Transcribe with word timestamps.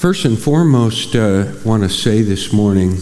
First 0.00 0.24
and 0.24 0.38
foremost, 0.38 1.14
uh, 1.14 1.52
want 1.62 1.82
to 1.82 1.90
say 1.90 2.22
this 2.22 2.54
morning, 2.54 2.96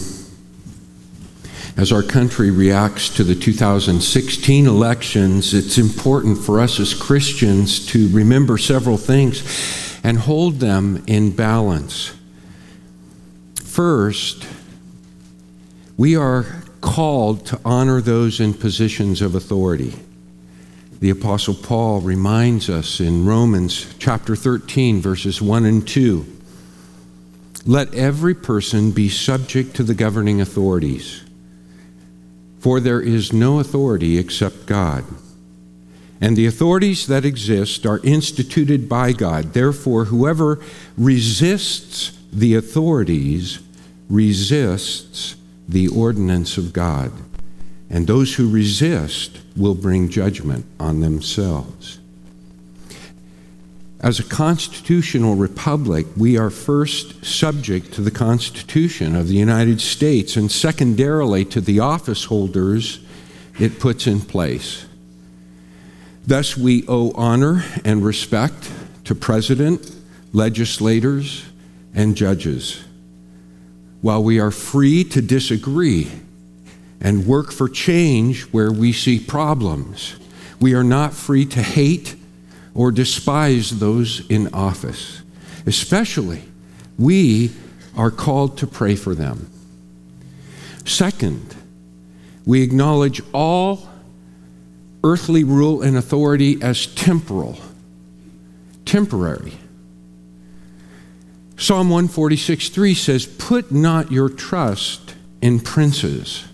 as 1.77 1.93
our 1.93 2.03
country 2.03 2.51
reacts 2.51 3.07
to 3.15 3.23
the 3.23 3.35
2016 3.35 4.67
elections, 4.67 5.53
it's 5.53 5.77
important 5.77 6.37
for 6.37 6.59
us 6.59 6.77
as 6.77 6.93
Christians 6.93 7.85
to 7.85 8.09
remember 8.09 8.57
several 8.57 8.97
things 8.97 10.01
and 10.03 10.17
hold 10.17 10.59
them 10.59 11.01
in 11.07 11.33
balance. 11.33 12.13
First, 13.63 14.45
we 15.95 16.17
are 16.17 16.63
called 16.81 17.45
to 17.45 17.61
honor 17.63 18.01
those 18.01 18.41
in 18.41 18.53
positions 18.53 19.21
of 19.21 19.35
authority. 19.35 19.93
The 20.99 21.11
Apostle 21.11 21.55
Paul 21.55 22.01
reminds 22.01 22.69
us 22.69 22.99
in 22.99 23.25
Romans 23.25 23.87
chapter 23.99 24.35
13, 24.35 25.01
verses 25.01 25.41
1 25.41 25.63
and 25.63 25.87
2 25.87 26.38
let 27.69 27.93
every 27.93 28.33
person 28.33 28.89
be 28.89 29.07
subject 29.07 29.75
to 29.75 29.83
the 29.83 29.93
governing 29.93 30.41
authorities, 30.41 31.23
for 32.57 32.79
there 32.79 32.99
is 32.99 33.31
no 33.31 33.59
authority 33.59 34.17
except 34.17 34.65
God. 34.65 35.05
And 36.19 36.35
the 36.35 36.47
authorities 36.47 37.05
that 37.05 37.25
exist 37.25 37.85
are 37.85 37.99
instituted 38.03 38.89
by 38.89 39.11
God. 39.11 39.53
Therefore, 39.53 40.05
whoever 40.05 40.59
resists 40.97 42.17
the 42.33 42.55
authorities 42.55 43.59
resists 44.09 45.35
the 45.67 45.89
ordinance 45.89 46.57
of 46.57 46.73
God. 46.73 47.11
And 47.87 48.07
those 48.07 48.33
who 48.33 48.49
resist 48.49 49.41
will 49.55 49.75
bring 49.75 50.09
judgment 50.09 50.65
on 50.79 51.01
themselves. 51.01 51.98
As 54.01 54.17
a 54.17 54.23
constitutional 54.23 55.35
republic, 55.35 56.07
we 56.15 56.37
are 56.37 56.49
first 56.49 57.25
subject 57.25 57.93
to 57.93 58.01
the 58.01 58.11
Constitution 58.11 59.13
of 59.13 59.27
the 59.27 59.35
United 59.35 59.81
States 59.81 60.37
and 60.37 60.49
secondarily 60.49 61.43
to 61.45 61.59
the 61.59 61.81
office 61.81 62.25
holders 62.25 63.01
it 63.59 63.77
puts 63.77 64.07
in 64.07 64.21
place. 64.21 64.85
Thus, 66.25 66.55
we 66.55 66.85
owe 66.87 67.11
honor 67.11 67.65
and 67.83 68.05
respect 68.05 68.71
to 69.03 69.15
president, 69.15 69.93
legislators, 70.31 71.43
and 71.93 72.15
judges. 72.15 72.81
While 74.01 74.23
we 74.23 74.39
are 74.39 74.51
free 74.51 75.03
to 75.05 75.21
disagree 75.21 76.09
and 77.01 77.27
work 77.27 77.51
for 77.51 77.67
change 77.67 78.43
where 78.53 78.71
we 78.71 78.93
see 78.93 79.19
problems, 79.19 80.15
we 80.61 80.73
are 80.73 80.85
not 80.85 81.13
free 81.13 81.45
to 81.47 81.61
hate 81.61 82.15
or 82.79 82.91
despise 82.93 83.71
those 83.79 84.25
in 84.29 84.47
office. 84.53 85.21
Especially, 85.65 86.41
we 86.97 87.51
are 87.93 88.09
called 88.09 88.57
to 88.57 88.65
pray 88.65 88.95
for 88.95 89.13
them. 89.13 89.51
Second, 90.85 91.57
we 92.45 92.61
acknowledge 92.61 93.21
all 93.33 93.89
earthly 95.03 95.43
rule 95.43 95.81
and 95.81 95.97
authority 95.97 96.57
as 96.61 96.85
temporal, 96.85 97.59
temporary. 98.85 99.57
Psalm 101.57 101.89
146 101.89 102.69
3 102.69 102.93
says, 102.93 103.25
Put 103.25 103.73
not 103.73 104.09
your 104.09 104.29
trust 104.29 105.15
in 105.41 105.59
princes. 105.59 106.45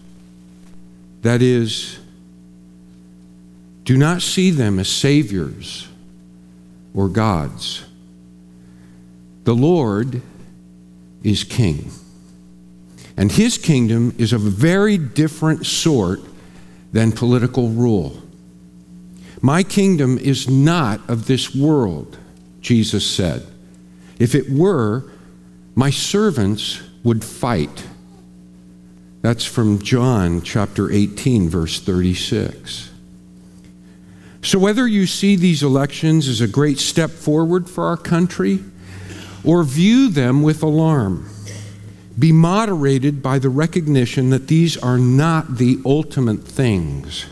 That 1.22 1.44
is, 1.44 2.00
do 3.84 3.96
not 3.96 4.24
see 4.24 4.50
them 4.50 4.80
as 4.80 4.90
saviors 4.90 5.88
or 6.96 7.10
gods. 7.10 7.86
The 9.44 9.54
Lord 9.54 10.22
is 11.24 11.44
king. 11.44 11.92
And 13.18 13.32
his 13.32 13.58
kingdom 13.58 14.14
is 14.18 14.34
of 14.34 14.46
a 14.46 14.50
very 14.50 14.98
different 14.98 15.66
sort 15.66 16.22
than 16.92 17.12
political 17.12 17.70
rule. 17.70 18.22
My 19.42 19.64
kingdom 19.64 20.18
is 20.18 20.50
not 20.50 21.08
of 21.10 21.28
this 21.28 21.54
world, 21.54 22.18
Jesus 22.62 23.06
said. 23.06 23.46
If 24.18 24.34
it 24.34 24.50
were, 24.50 25.12
my 25.76 25.90
servants 25.90 26.82
would 27.04 27.24
fight. 27.24 27.86
That's 29.22 29.46
from 29.46 29.82
John 29.82 30.42
chapter 30.42 30.92
18, 30.92 31.50
verse 31.50 31.80
36. 31.80 32.92
So, 34.46 34.60
whether 34.60 34.88
you 34.88 35.08
see 35.08 35.36
these 35.36 35.64
elections 35.64 36.28
as 36.28 36.40
a 36.40 36.48
great 36.48 36.78
step 36.78 37.10
forward 37.10 37.68
for 37.68 37.86
our 37.86 37.98
country 37.98 38.60
or 39.44 39.64
view 39.64 40.08
them 40.08 40.44
with 40.44 40.62
alarm, 40.62 41.28
be 42.18 42.32
moderated 42.32 43.24
by 43.24 43.40
the 43.40 43.50
recognition 43.50 44.30
that 44.30 44.48
these 44.48 44.78
are 44.78 45.00
not 45.00 45.58
the 45.58 45.80
ultimate 45.84 46.44
things. 46.44 47.26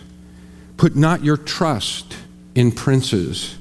Put 0.76 0.96
not 0.96 1.24
your 1.24 1.38
trust 1.38 2.18
in 2.56 2.72
princes, 2.72 3.60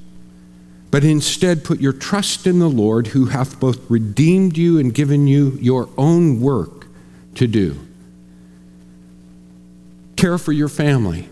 but 0.90 1.04
instead 1.04 1.62
put 1.62 1.78
your 1.78 1.92
trust 1.92 2.46
in 2.46 2.58
the 2.58 2.70
Lord 2.70 3.08
who 3.08 3.26
hath 3.26 3.60
both 3.60 3.90
redeemed 3.90 4.56
you 4.56 4.78
and 4.78 4.94
given 4.94 5.26
you 5.26 5.58
your 5.60 5.90
own 5.98 6.40
work 6.40 6.86
to 7.34 7.46
do. 7.46 7.78
Care 10.16 10.38
for 10.38 10.52
your 10.52 10.70
family 10.70 11.28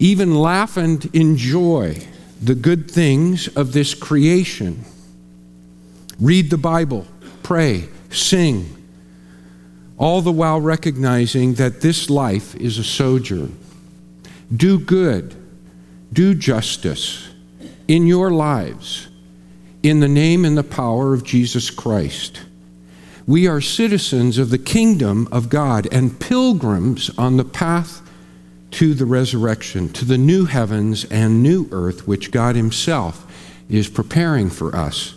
even 0.00 0.34
laugh 0.34 0.78
and 0.78 1.04
enjoy 1.14 1.96
the 2.42 2.54
good 2.54 2.90
things 2.90 3.48
of 3.48 3.72
this 3.72 3.94
creation. 3.94 4.82
Read 6.18 6.50
the 6.50 6.58
Bible, 6.58 7.06
pray, 7.42 7.88
sing, 8.10 8.76
all 9.98 10.22
the 10.22 10.32
while 10.32 10.60
recognizing 10.60 11.54
that 11.54 11.82
this 11.82 12.08
life 12.08 12.56
is 12.56 12.78
a 12.78 12.84
sojourn. 12.84 13.56
Do 14.54 14.78
good, 14.78 15.36
do 16.12 16.34
justice 16.34 17.28
in 17.86 18.06
your 18.06 18.30
lives 18.30 19.08
in 19.82 20.00
the 20.00 20.08
name 20.08 20.46
and 20.46 20.56
the 20.56 20.64
power 20.64 21.12
of 21.12 21.24
Jesus 21.24 21.70
Christ. 21.70 22.40
We 23.26 23.46
are 23.46 23.60
citizens 23.60 24.38
of 24.38 24.48
the 24.48 24.58
kingdom 24.58 25.28
of 25.30 25.50
God 25.50 25.86
and 25.92 26.18
pilgrims 26.18 27.10
on 27.18 27.36
the 27.36 27.44
path 27.44 28.00
to 28.72 28.94
the 28.94 29.06
resurrection, 29.06 29.88
to 29.90 30.04
the 30.04 30.18
new 30.18 30.44
heavens 30.44 31.04
and 31.04 31.42
new 31.42 31.68
earth 31.72 32.06
which 32.06 32.30
God 32.30 32.56
Himself 32.56 33.26
is 33.68 33.88
preparing 33.88 34.50
for 34.50 34.74
us. 34.74 35.16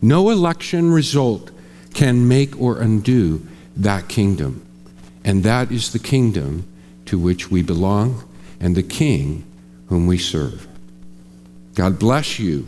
No 0.00 0.30
election 0.30 0.92
result 0.92 1.50
can 1.94 2.28
make 2.28 2.58
or 2.60 2.80
undo 2.80 3.46
that 3.76 4.08
kingdom. 4.08 4.64
And 5.24 5.42
that 5.44 5.70
is 5.70 5.92
the 5.92 5.98
kingdom 5.98 6.66
to 7.06 7.18
which 7.18 7.50
we 7.50 7.62
belong 7.62 8.24
and 8.60 8.76
the 8.76 8.82
King 8.82 9.44
whom 9.88 10.06
we 10.06 10.18
serve. 10.18 10.66
God 11.74 11.98
bless 11.98 12.38
you. 12.38 12.66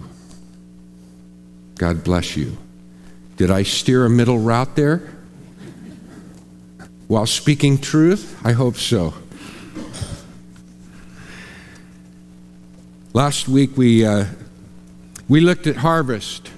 God 1.77 2.05
bless 2.05 2.37
you. 2.37 2.57
Did 3.37 3.51
I 3.51 3.63
steer 3.63 4.05
a 4.05 4.11
middle 4.11 4.39
route 4.39 4.77
there? 4.77 5.11
While 7.09 7.27
speaking 7.27 7.79
truth? 7.79 8.39
I 8.45 8.53
hope 8.53 8.77
so. 8.77 9.15
Last 13.13 13.49
week 13.49 13.77
we, 13.77 14.05
uh, 14.05 14.27
we 15.29 15.41
looked 15.41 15.67
at 15.67 15.75
harvest 15.75 16.49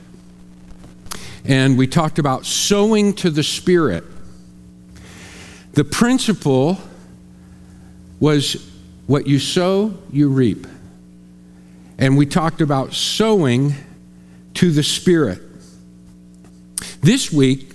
and 1.46 1.78
we 1.78 1.86
talked 1.86 2.18
about 2.18 2.44
sowing 2.44 3.14
to 3.14 3.30
the 3.30 3.42
Spirit. 3.42 4.04
The 5.72 5.84
principle 5.84 6.78
was 8.20 8.70
what 9.06 9.26
you 9.26 9.38
sow, 9.38 9.96
you 10.12 10.28
reap. 10.28 10.66
And 11.96 12.18
we 12.18 12.26
talked 12.26 12.60
about 12.60 12.92
sowing 12.92 13.74
to 14.54 14.70
the 14.70 14.82
Spirit. 14.82 15.40
This 17.00 17.32
week, 17.32 17.72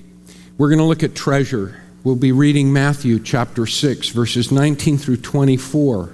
we're 0.60 0.70
going 0.70 0.78
to 0.78 0.86
look 0.86 1.02
at 1.02 1.16
treasure. 1.16 1.82
We'll 2.04 2.16
be 2.16 2.32
reading 2.32 2.72
Matthew 2.72 3.20
chapter 3.20 3.66
6, 3.66 4.10
verses 4.10 4.52
19 4.52 5.00
through 5.00 5.18
24. 5.18 6.14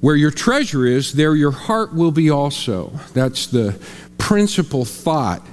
Where 0.00 0.16
your 0.16 0.30
treasure 0.30 0.86
is, 0.86 1.12
there 1.12 1.34
your 1.34 1.50
heart 1.50 1.94
will 1.94 2.12
be 2.12 2.30
also. 2.30 2.92
That's 3.14 3.46
the 3.46 3.78
principal 4.16 4.84
thought 4.84 5.44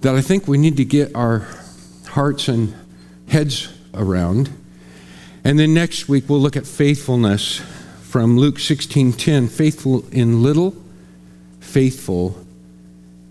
that 0.00 0.14
I 0.14 0.20
think 0.20 0.48
we 0.48 0.58
need 0.58 0.76
to 0.78 0.84
get 0.84 1.14
our 1.14 1.46
hearts 2.08 2.48
and 2.48 2.74
heads 3.28 3.68
around. 3.94 4.50
And 5.44 5.58
then 5.58 5.74
next 5.74 6.08
week 6.08 6.28
we'll 6.28 6.40
look 6.40 6.56
at 6.56 6.66
faithfulness 6.66 7.60
from 8.02 8.38
Luke 8.38 8.58
16:10, 8.58 9.48
faithful 9.48 10.04
in 10.10 10.42
little, 10.42 10.74
faithful 11.60 12.36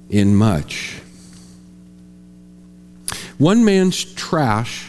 in 0.09 0.35
much. 0.35 1.00
One 3.38 3.63
man's 3.65 4.03
trash 4.03 4.88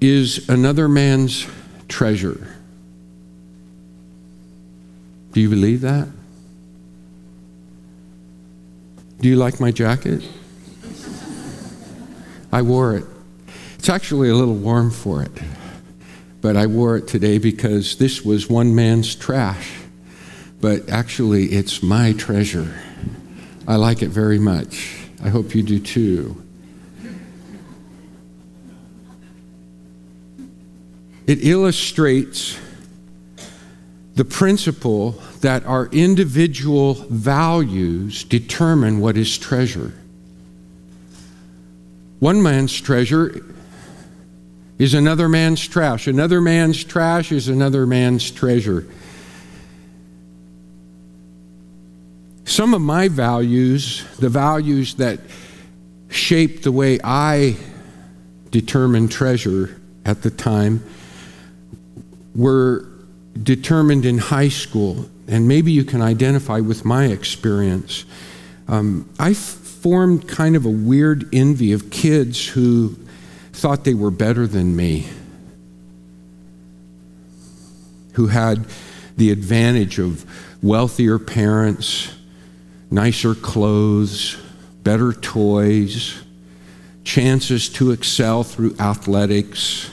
is 0.00 0.48
another 0.48 0.88
man's 0.88 1.46
treasure. 1.88 2.56
Do 5.32 5.40
you 5.40 5.48
believe 5.48 5.80
that? 5.80 6.08
Do 9.20 9.28
you 9.28 9.36
like 9.36 9.60
my 9.60 9.70
jacket? 9.70 10.22
I 12.52 12.60
wore 12.62 12.96
it. 12.96 13.04
It's 13.78 13.88
actually 13.88 14.28
a 14.28 14.34
little 14.34 14.54
warm 14.54 14.90
for 14.90 15.22
it, 15.22 15.32
but 16.40 16.56
I 16.56 16.66
wore 16.66 16.96
it 16.96 17.08
today 17.08 17.38
because 17.38 17.96
this 17.96 18.22
was 18.22 18.50
one 18.50 18.74
man's 18.74 19.14
trash. 19.14 19.72
But 20.60 20.88
actually, 20.90 21.46
it's 21.46 21.82
my 21.82 22.12
treasure. 22.12 22.72
I 23.66 23.76
like 23.76 24.02
it 24.02 24.10
very 24.10 24.38
much. 24.38 24.98
I 25.24 25.28
hope 25.28 25.54
you 25.54 25.62
do 25.62 25.78
too. 25.78 26.40
It 31.26 31.44
illustrates 31.44 32.58
the 34.14 34.24
principle 34.24 35.12
that 35.40 35.64
our 35.64 35.86
individual 35.86 36.94
values 36.94 38.24
determine 38.24 39.00
what 39.00 39.16
is 39.16 39.38
treasure. 39.38 39.92
One 42.18 42.42
man's 42.42 42.78
treasure 42.78 43.44
is 44.78 44.94
another 44.94 45.28
man's 45.28 45.66
trash. 45.66 46.06
Another 46.06 46.40
man's 46.40 46.84
trash 46.84 47.32
is 47.32 47.48
another 47.48 47.86
man's 47.86 48.30
treasure. 48.30 48.86
Some 52.44 52.74
of 52.74 52.82
my 52.82 53.08
values, 53.08 54.04
the 54.18 54.28
values 54.28 54.94
that 54.96 55.20
shape 56.10 56.62
the 56.62 56.72
way 56.72 57.00
I 57.02 57.56
determine 58.50 59.08
treasure 59.08 59.80
at 60.04 60.22
the 60.22 60.30
time, 60.30 60.84
were 62.34 62.91
determined 63.40 64.04
in 64.04 64.18
high 64.18 64.48
school, 64.48 65.08
and 65.26 65.48
maybe 65.48 65.72
you 65.72 65.84
can 65.84 66.02
identify 66.02 66.60
with 66.60 66.84
my 66.84 67.06
experience. 67.06 68.04
Um, 68.68 69.08
I 69.18 69.34
formed 69.34 70.28
kind 70.28 70.56
of 70.56 70.64
a 70.64 70.70
weird 70.70 71.28
envy 71.34 71.72
of 71.72 71.90
kids 71.90 72.46
who 72.48 72.96
thought 73.52 73.84
they 73.84 73.94
were 73.94 74.10
better 74.10 74.46
than 74.46 74.76
me, 74.76 75.08
who 78.14 78.28
had 78.28 78.64
the 79.16 79.30
advantage 79.30 79.98
of 79.98 80.24
wealthier 80.62 81.18
parents, 81.18 82.14
nicer 82.90 83.34
clothes, 83.34 84.36
better 84.84 85.12
toys, 85.12 86.22
chances 87.04 87.68
to 87.68 87.90
excel 87.90 88.44
through 88.44 88.76
athletics. 88.78 89.90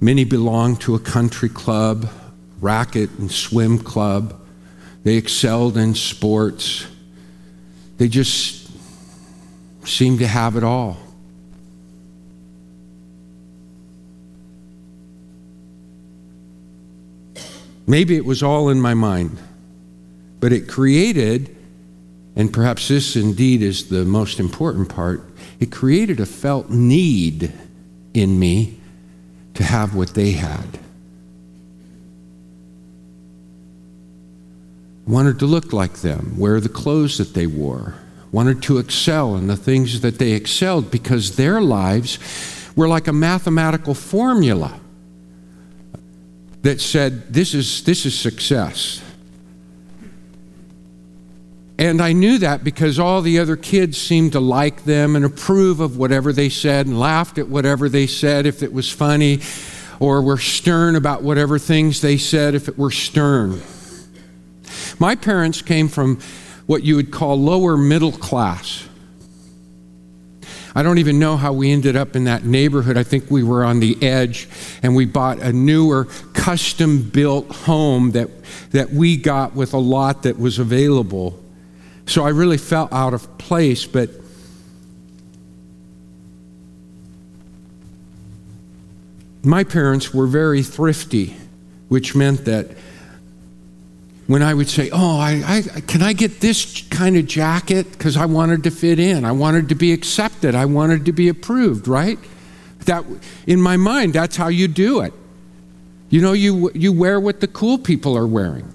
Many 0.00 0.24
belonged 0.24 0.80
to 0.82 0.94
a 0.94 0.98
country 0.98 1.48
club 1.48 2.08
racket 2.60 3.10
and 3.18 3.30
swim 3.30 3.78
club. 3.78 4.38
They 5.02 5.14
excelled 5.14 5.76
in 5.76 5.94
sports. 5.94 6.86
They 7.98 8.08
just 8.08 8.70
seemed 9.84 10.18
to 10.20 10.26
have 10.26 10.56
it 10.56 10.64
all. 10.64 10.96
Maybe 17.86 18.14
it 18.16 18.24
was 18.24 18.42
all 18.42 18.68
in 18.68 18.80
my 18.80 18.94
mind, 18.94 19.36
but 20.38 20.52
it 20.52 20.68
created, 20.68 21.56
and 22.36 22.52
perhaps 22.52 22.86
this 22.86 23.16
indeed 23.16 23.62
is 23.62 23.88
the 23.88 24.04
most 24.04 24.38
important 24.38 24.88
part, 24.88 25.24
it 25.58 25.72
created 25.72 26.20
a 26.20 26.26
felt 26.26 26.70
need 26.70 27.52
in 28.14 28.38
me 28.38 28.78
to 29.54 29.64
have 29.64 29.96
what 29.96 30.14
they 30.14 30.32
had. 30.32 30.78
Wanted 35.06 35.38
to 35.38 35.46
look 35.46 35.72
like 35.72 35.94
them, 35.94 36.34
wear 36.38 36.60
the 36.60 36.68
clothes 36.68 37.18
that 37.18 37.34
they 37.34 37.46
wore, 37.46 37.94
wanted 38.32 38.62
to 38.62 38.78
excel 38.78 39.36
in 39.36 39.46
the 39.46 39.56
things 39.56 40.00
that 40.00 40.18
they 40.18 40.32
excelled 40.32 40.90
because 40.90 41.36
their 41.36 41.60
lives 41.60 42.18
were 42.76 42.88
like 42.88 43.08
a 43.08 43.12
mathematical 43.12 43.94
formula 43.94 44.78
that 46.62 46.80
said, 46.80 47.32
This 47.32 47.54
is, 47.54 47.84
this 47.84 48.06
is 48.06 48.18
success. 48.18 49.02
And 51.78 52.02
I 52.02 52.12
knew 52.12 52.36
that 52.38 52.62
because 52.62 52.98
all 52.98 53.22
the 53.22 53.38
other 53.38 53.56
kids 53.56 53.96
seemed 53.96 54.32
to 54.32 54.40
like 54.40 54.84
them 54.84 55.16
and 55.16 55.24
approve 55.24 55.80
of 55.80 55.96
whatever 55.96 56.30
they 56.30 56.50
said 56.50 56.86
and 56.86 57.00
laughed 57.00 57.38
at 57.38 57.48
whatever 57.48 57.88
they 57.88 58.06
said 58.06 58.44
if 58.44 58.62
it 58.62 58.70
was 58.70 58.90
funny, 58.90 59.40
or 59.98 60.20
were 60.20 60.36
stern 60.36 60.94
about 60.94 61.22
whatever 61.22 61.58
things 61.58 62.02
they 62.02 62.18
said 62.18 62.54
if 62.54 62.68
it 62.68 62.78
were 62.78 62.90
stern. 62.90 63.62
My 64.98 65.14
parents 65.14 65.62
came 65.62 65.88
from 65.88 66.20
what 66.66 66.84
you 66.84 66.96
would 66.96 67.10
call 67.10 67.36
lower 67.36 67.76
middle 67.76 68.12
class. 68.12 68.86
I 70.74 70.82
don't 70.84 70.98
even 70.98 71.18
know 71.18 71.36
how 71.36 71.52
we 71.52 71.72
ended 71.72 71.96
up 71.96 72.14
in 72.14 72.24
that 72.24 72.44
neighborhood. 72.44 72.96
I 72.96 73.02
think 73.02 73.30
we 73.30 73.42
were 73.42 73.64
on 73.64 73.80
the 73.80 74.00
edge 74.02 74.48
and 74.82 74.94
we 74.94 75.04
bought 75.04 75.40
a 75.40 75.52
newer, 75.52 76.04
custom 76.32 77.02
built 77.02 77.50
home 77.50 78.12
that, 78.12 78.28
that 78.70 78.90
we 78.90 79.16
got 79.16 79.54
with 79.54 79.72
a 79.74 79.78
lot 79.78 80.22
that 80.22 80.38
was 80.38 80.58
available. 80.58 81.42
So 82.06 82.24
I 82.24 82.28
really 82.28 82.58
felt 82.58 82.92
out 82.92 83.14
of 83.14 83.36
place, 83.38 83.84
but 83.84 84.10
my 89.42 89.64
parents 89.64 90.14
were 90.14 90.26
very 90.26 90.62
thrifty, 90.62 91.36
which 91.88 92.14
meant 92.14 92.44
that 92.44 92.68
when 94.30 94.44
I 94.44 94.54
would 94.54 94.68
say, 94.68 94.90
Oh, 94.92 95.18
I, 95.18 95.42
I, 95.44 95.80
can 95.80 96.02
I 96.02 96.12
get 96.12 96.40
this 96.40 96.82
kind 96.88 97.16
of 97.16 97.26
jacket? 97.26 97.90
Because 97.90 98.16
I 98.16 98.26
wanted 98.26 98.62
to 98.62 98.70
fit 98.70 99.00
in. 99.00 99.24
I 99.24 99.32
wanted 99.32 99.70
to 99.70 99.74
be 99.74 99.92
accepted. 99.92 100.54
I 100.54 100.66
wanted 100.66 101.06
to 101.06 101.12
be 101.12 101.28
approved, 101.28 101.88
right? 101.88 102.16
That, 102.84 103.04
in 103.48 103.60
my 103.60 103.76
mind, 103.76 104.12
that's 104.12 104.36
how 104.36 104.46
you 104.46 104.68
do 104.68 105.00
it. 105.00 105.12
You 106.10 106.22
know, 106.22 106.32
you, 106.32 106.70
you 106.74 106.92
wear 106.92 107.18
what 107.18 107.40
the 107.40 107.48
cool 107.48 107.76
people 107.76 108.16
are 108.16 108.26
wearing. 108.26 108.72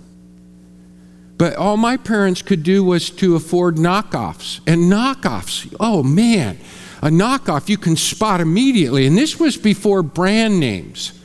But 1.38 1.56
all 1.56 1.78
my 1.78 1.96
parents 1.96 2.42
could 2.42 2.63
do 2.63 2.84
was 2.84 3.10
to 3.12 3.38
afford 3.38 3.78
knockoffs. 3.78 4.60
And 4.68 4.92
knockoffs, 4.92 5.74
oh 5.80 6.04
man, 6.04 6.57
a 7.02 7.07
knockoff 7.07 7.69
you 7.69 7.78
can 7.78 7.96
spot 7.96 8.42
immediately. 8.42 9.07
And 9.07 9.18
this 9.18 9.40
was 9.40 9.56
before 9.56 10.04
brand 10.04 10.60
names. 10.60 11.18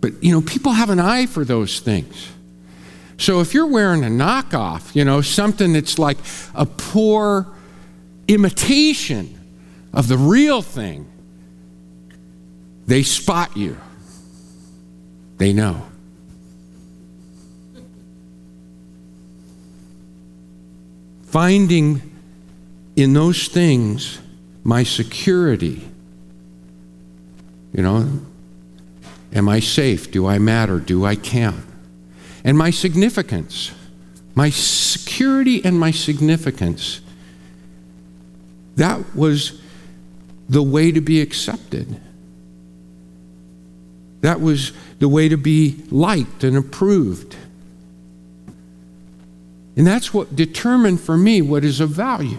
But, 0.00 0.24
you 0.24 0.32
know, 0.32 0.40
people 0.40 0.72
have 0.72 0.88
an 0.88 1.00
eye 1.00 1.26
for 1.26 1.44
those 1.44 1.78
things. 1.80 2.31
So 3.22 3.38
if 3.38 3.54
you're 3.54 3.68
wearing 3.68 4.02
a 4.02 4.08
knockoff, 4.08 4.96
you 4.96 5.04
know, 5.04 5.20
something 5.20 5.74
that's 5.74 5.96
like 5.96 6.18
a 6.56 6.66
poor 6.66 7.46
imitation 8.26 9.38
of 9.92 10.08
the 10.08 10.18
real 10.18 10.60
thing, 10.60 11.06
they 12.88 13.04
spot 13.04 13.56
you. 13.56 13.76
They 15.38 15.52
know. 15.52 15.86
Finding 21.22 22.02
in 22.96 23.12
those 23.12 23.46
things 23.46 24.18
my 24.64 24.82
security. 24.82 25.88
You 27.72 27.84
know, 27.84 28.20
am 29.32 29.48
I 29.48 29.60
safe? 29.60 30.10
Do 30.10 30.26
I 30.26 30.40
matter? 30.40 30.80
Do 30.80 31.04
I 31.04 31.14
count? 31.14 31.66
And 32.44 32.58
my 32.58 32.70
significance, 32.70 33.72
my 34.34 34.50
security 34.50 35.64
and 35.64 35.78
my 35.78 35.90
significance. 35.90 37.00
That 38.76 39.14
was 39.14 39.60
the 40.48 40.62
way 40.62 40.92
to 40.92 41.00
be 41.00 41.20
accepted. 41.20 42.00
That 44.22 44.40
was 44.40 44.72
the 44.98 45.08
way 45.08 45.28
to 45.28 45.36
be 45.36 45.82
liked 45.90 46.44
and 46.44 46.56
approved. 46.56 47.36
And 49.76 49.86
that's 49.86 50.12
what 50.12 50.36
determined 50.36 51.00
for 51.00 51.16
me 51.16 51.42
what 51.42 51.64
is 51.64 51.80
of 51.80 51.90
value. 51.90 52.38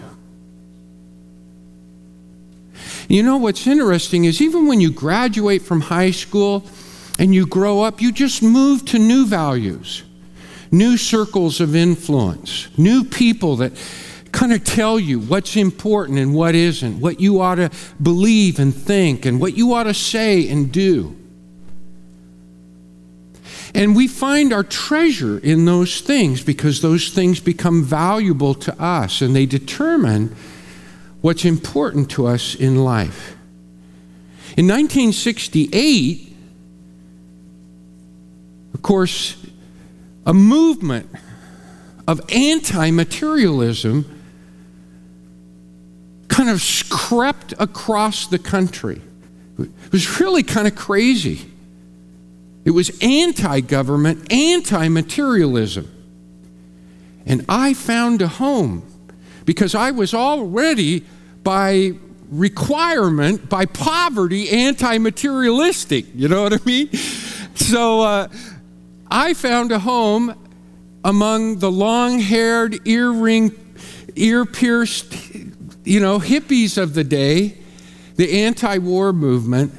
You 3.08 3.22
know 3.22 3.36
what's 3.36 3.66
interesting 3.66 4.24
is 4.24 4.40
even 4.40 4.66
when 4.66 4.80
you 4.80 4.90
graduate 4.90 5.62
from 5.62 5.82
high 5.82 6.10
school, 6.10 6.60
and 7.18 7.34
you 7.34 7.46
grow 7.46 7.82
up, 7.82 8.00
you 8.00 8.12
just 8.12 8.42
move 8.42 8.84
to 8.86 8.98
new 8.98 9.26
values, 9.26 10.02
new 10.70 10.96
circles 10.96 11.60
of 11.60 11.76
influence, 11.76 12.68
new 12.76 13.04
people 13.04 13.56
that 13.56 13.72
kind 14.32 14.52
of 14.52 14.64
tell 14.64 14.98
you 14.98 15.20
what's 15.20 15.56
important 15.56 16.18
and 16.18 16.34
what 16.34 16.54
isn't, 16.54 17.00
what 17.00 17.20
you 17.20 17.40
ought 17.40 17.54
to 17.54 17.70
believe 18.02 18.58
and 18.58 18.74
think, 18.74 19.24
and 19.24 19.40
what 19.40 19.56
you 19.56 19.72
ought 19.74 19.84
to 19.84 19.94
say 19.94 20.48
and 20.48 20.72
do. 20.72 21.16
And 23.74 23.96
we 23.96 24.06
find 24.06 24.52
our 24.52 24.62
treasure 24.62 25.38
in 25.38 25.64
those 25.64 26.00
things 26.00 26.42
because 26.42 26.80
those 26.80 27.10
things 27.10 27.40
become 27.40 27.82
valuable 27.82 28.54
to 28.54 28.82
us 28.82 29.20
and 29.20 29.34
they 29.34 29.46
determine 29.46 30.34
what's 31.20 31.44
important 31.44 32.10
to 32.12 32.26
us 32.26 32.54
in 32.54 32.84
life. 32.84 33.36
In 34.56 34.68
1968, 34.68 36.33
course, 38.84 39.36
a 40.26 40.34
movement 40.34 41.10
of 42.06 42.20
anti 42.30 42.92
materialism 42.92 44.04
kind 46.28 46.50
of 46.50 46.62
crept 46.90 47.54
across 47.58 48.26
the 48.28 48.38
country. 48.38 49.00
It 49.58 49.92
was 49.92 50.20
really 50.20 50.42
kind 50.42 50.68
of 50.68 50.76
crazy. 50.76 51.50
It 52.64 52.72
was 52.72 52.96
anti 53.02 53.60
government, 53.60 54.32
anti 54.32 54.88
materialism. 54.88 55.90
And 57.26 57.44
I 57.48 57.72
found 57.72 58.20
a 58.20 58.28
home 58.28 58.82
because 59.46 59.74
I 59.74 59.92
was 59.92 60.12
already, 60.12 61.04
by 61.42 61.92
requirement, 62.30 63.48
by 63.48 63.64
poverty, 63.64 64.50
anti 64.50 64.98
materialistic. 64.98 66.06
You 66.14 66.28
know 66.28 66.42
what 66.42 66.52
I 66.52 66.58
mean? 66.66 66.90
So 67.54 68.00
uh, 68.02 68.28
I 69.10 69.34
found 69.34 69.72
a 69.72 69.78
home 69.78 70.34
among 71.04 71.58
the 71.58 71.70
long 71.70 72.18
haired, 72.18 72.86
ear 72.86 73.10
ring, 73.10 73.54
ear 74.16 74.44
pierced, 74.44 75.14
you 75.84 76.00
know, 76.00 76.18
hippies 76.18 76.78
of 76.78 76.94
the 76.94 77.04
day, 77.04 77.58
the 78.16 78.42
anti 78.42 78.78
war 78.78 79.12
movement. 79.12 79.72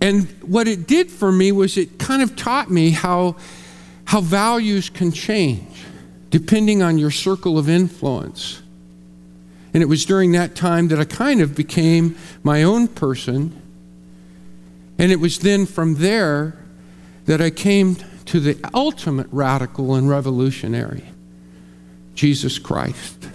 And 0.00 0.28
what 0.42 0.68
it 0.68 0.86
did 0.86 1.10
for 1.10 1.32
me 1.32 1.52
was 1.52 1.78
it 1.78 1.98
kind 1.98 2.22
of 2.22 2.36
taught 2.36 2.70
me 2.70 2.90
how, 2.90 3.36
how 4.04 4.20
values 4.20 4.90
can 4.90 5.10
change 5.10 5.84
depending 6.30 6.82
on 6.82 6.98
your 6.98 7.10
circle 7.10 7.58
of 7.58 7.68
influence. 7.68 8.60
And 9.72 9.82
it 9.82 9.86
was 9.86 10.04
during 10.04 10.32
that 10.32 10.54
time 10.54 10.88
that 10.88 10.98
I 10.98 11.04
kind 11.04 11.40
of 11.40 11.54
became 11.54 12.16
my 12.42 12.62
own 12.62 12.88
person. 12.88 13.60
And 14.98 15.12
it 15.12 15.16
was 15.20 15.38
then 15.38 15.66
from 15.66 15.96
there 15.96 16.56
that 17.26 17.40
I 17.40 17.50
came 17.50 17.96
to 18.26 18.40
the 18.40 18.58
ultimate 18.72 19.26
radical 19.30 19.94
and 19.94 20.08
revolutionary 20.08 21.04
Jesus 22.14 22.58
Christ. 22.58 23.28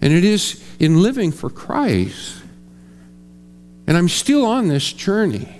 And 0.00 0.12
it 0.12 0.24
is 0.24 0.62
in 0.78 1.02
living 1.02 1.32
for 1.32 1.50
Christ, 1.50 2.42
and 3.86 3.96
I'm 3.96 4.08
still 4.08 4.44
on 4.44 4.68
this 4.68 4.92
journey, 4.92 5.56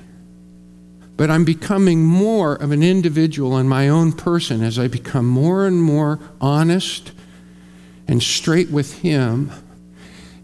but 1.16 1.30
I'm 1.30 1.44
becoming 1.44 2.04
more 2.04 2.54
of 2.54 2.70
an 2.70 2.82
individual 2.82 3.56
in 3.58 3.66
my 3.66 3.88
own 3.88 4.12
person 4.12 4.62
as 4.62 4.78
I 4.78 4.88
become 4.88 5.26
more 5.26 5.66
and 5.66 5.82
more 5.82 6.20
honest 6.40 7.12
and 8.06 8.22
straight 8.22 8.70
with 8.70 9.00
Him 9.00 9.50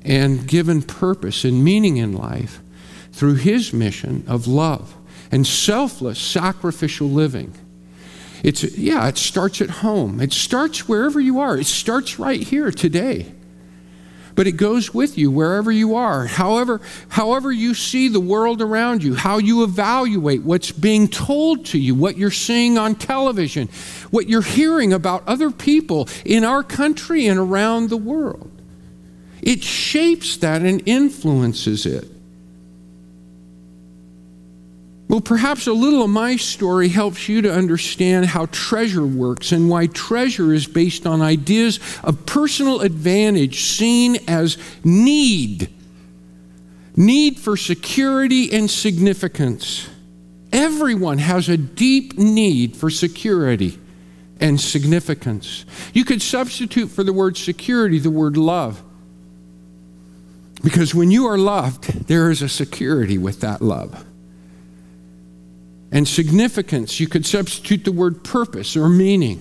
and 0.04 0.48
given 0.48 0.82
purpose 0.82 1.44
and 1.44 1.62
meaning 1.62 1.98
in 1.98 2.12
life 2.12 2.60
through 3.12 3.34
His 3.34 3.72
mission 3.72 4.24
of 4.26 4.46
love 4.46 4.96
and 5.30 5.46
selfless 5.46 6.18
sacrificial 6.18 7.08
living. 7.08 7.54
It's, 8.42 8.64
yeah, 8.76 9.08
it 9.08 9.18
starts 9.18 9.60
at 9.60 9.70
home. 9.70 10.20
It 10.20 10.32
starts 10.32 10.88
wherever 10.88 11.20
you 11.20 11.40
are. 11.40 11.56
It 11.56 11.66
starts 11.66 12.18
right 12.18 12.42
here 12.42 12.70
today. 12.70 13.32
But 14.34 14.46
it 14.46 14.52
goes 14.52 14.94
with 14.94 15.18
you 15.18 15.30
wherever 15.30 15.70
you 15.70 15.94
are. 15.94 16.26
However, 16.26 16.80
however 17.08 17.52
you 17.52 17.74
see 17.74 18.08
the 18.08 18.20
world 18.20 18.62
around 18.62 19.02
you, 19.02 19.14
how 19.14 19.38
you 19.38 19.62
evaluate 19.62 20.42
what's 20.42 20.72
being 20.72 21.06
told 21.06 21.66
to 21.66 21.78
you, 21.78 21.94
what 21.94 22.16
you're 22.16 22.30
seeing 22.30 22.78
on 22.78 22.94
television, 22.94 23.68
what 24.10 24.28
you're 24.28 24.42
hearing 24.42 24.92
about 24.92 25.26
other 25.28 25.50
people 25.50 26.08
in 26.24 26.44
our 26.44 26.62
country 26.62 27.26
and 27.26 27.38
around 27.38 27.90
the 27.90 27.96
world. 27.96 28.50
It 29.42 29.62
shapes 29.62 30.38
that 30.38 30.62
and 30.62 30.82
influences 30.86 31.84
it. 31.84 32.08
Well, 35.12 35.20
perhaps 35.20 35.66
a 35.66 35.74
little 35.74 36.02
of 36.02 36.08
my 36.08 36.36
story 36.36 36.88
helps 36.88 37.28
you 37.28 37.42
to 37.42 37.52
understand 37.52 38.24
how 38.24 38.46
treasure 38.46 39.04
works 39.04 39.52
and 39.52 39.68
why 39.68 39.88
treasure 39.88 40.54
is 40.54 40.66
based 40.66 41.06
on 41.06 41.20
ideas 41.20 41.78
of 42.02 42.24
personal 42.24 42.80
advantage 42.80 43.60
seen 43.60 44.16
as 44.26 44.56
need. 44.82 45.68
Need 46.96 47.38
for 47.38 47.58
security 47.58 48.50
and 48.54 48.70
significance. 48.70 49.86
Everyone 50.50 51.18
has 51.18 51.46
a 51.50 51.58
deep 51.58 52.16
need 52.16 52.74
for 52.74 52.88
security 52.88 53.78
and 54.40 54.58
significance. 54.58 55.66
You 55.92 56.06
could 56.06 56.22
substitute 56.22 56.88
for 56.88 57.04
the 57.04 57.12
word 57.12 57.36
security 57.36 57.98
the 57.98 58.10
word 58.10 58.38
love. 58.38 58.82
Because 60.64 60.94
when 60.94 61.10
you 61.10 61.26
are 61.26 61.36
loved, 61.36 62.08
there 62.08 62.30
is 62.30 62.40
a 62.40 62.48
security 62.48 63.18
with 63.18 63.40
that 63.40 63.60
love 63.60 64.06
and 65.92 66.08
significance. 66.08 66.98
You 66.98 67.06
could 67.06 67.26
substitute 67.26 67.84
the 67.84 67.92
word 67.92 68.24
purpose 68.24 68.76
or 68.76 68.88
meaning. 68.88 69.40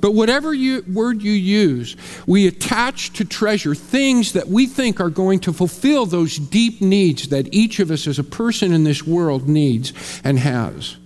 But 0.00 0.12
whatever 0.14 0.52
you, 0.52 0.84
word 0.92 1.22
you 1.22 1.32
use, 1.32 1.96
we 2.26 2.48
attach 2.48 3.12
to 3.14 3.24
treasure 3.24 3.74
things 3.74 4.32
that 4.32 4.48
we 4.48 4.66
think 4.66 5.00
are 5.00 5.08
going 5.10 5.38
to 5.40 5.52
fulfill 5.52 6.06
those 6.06 6.36
deep 6.36 6.80
needs 6.80 7.28
that 7.28 7.54
each 7.54 7.78
of 7.78 7.90
us 7.90 8.06
as 8.06 8.18
a 8.18 8.24
person 8.24 8.72
in 8.72 8.84
this 8.84 9.06
world 9.06 9.48
needs 9.48 10.20
and 10.24 10.38
has. 10.40 10.96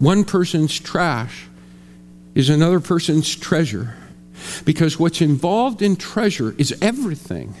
One 0.00 0.24
person's 0.24 0.78
trash 0.78 1.46
is 2.34 2.50
another 2.50 2.80
person's 2.80 3.34
treasure 3.34 3.96
because 4.64 4.98
what's 4.98 5.20
involved 5.20 5.82
in 5.82 5.96
treasure 5.96 6.54
is 6.58 6.76
everything. 6.82 7.54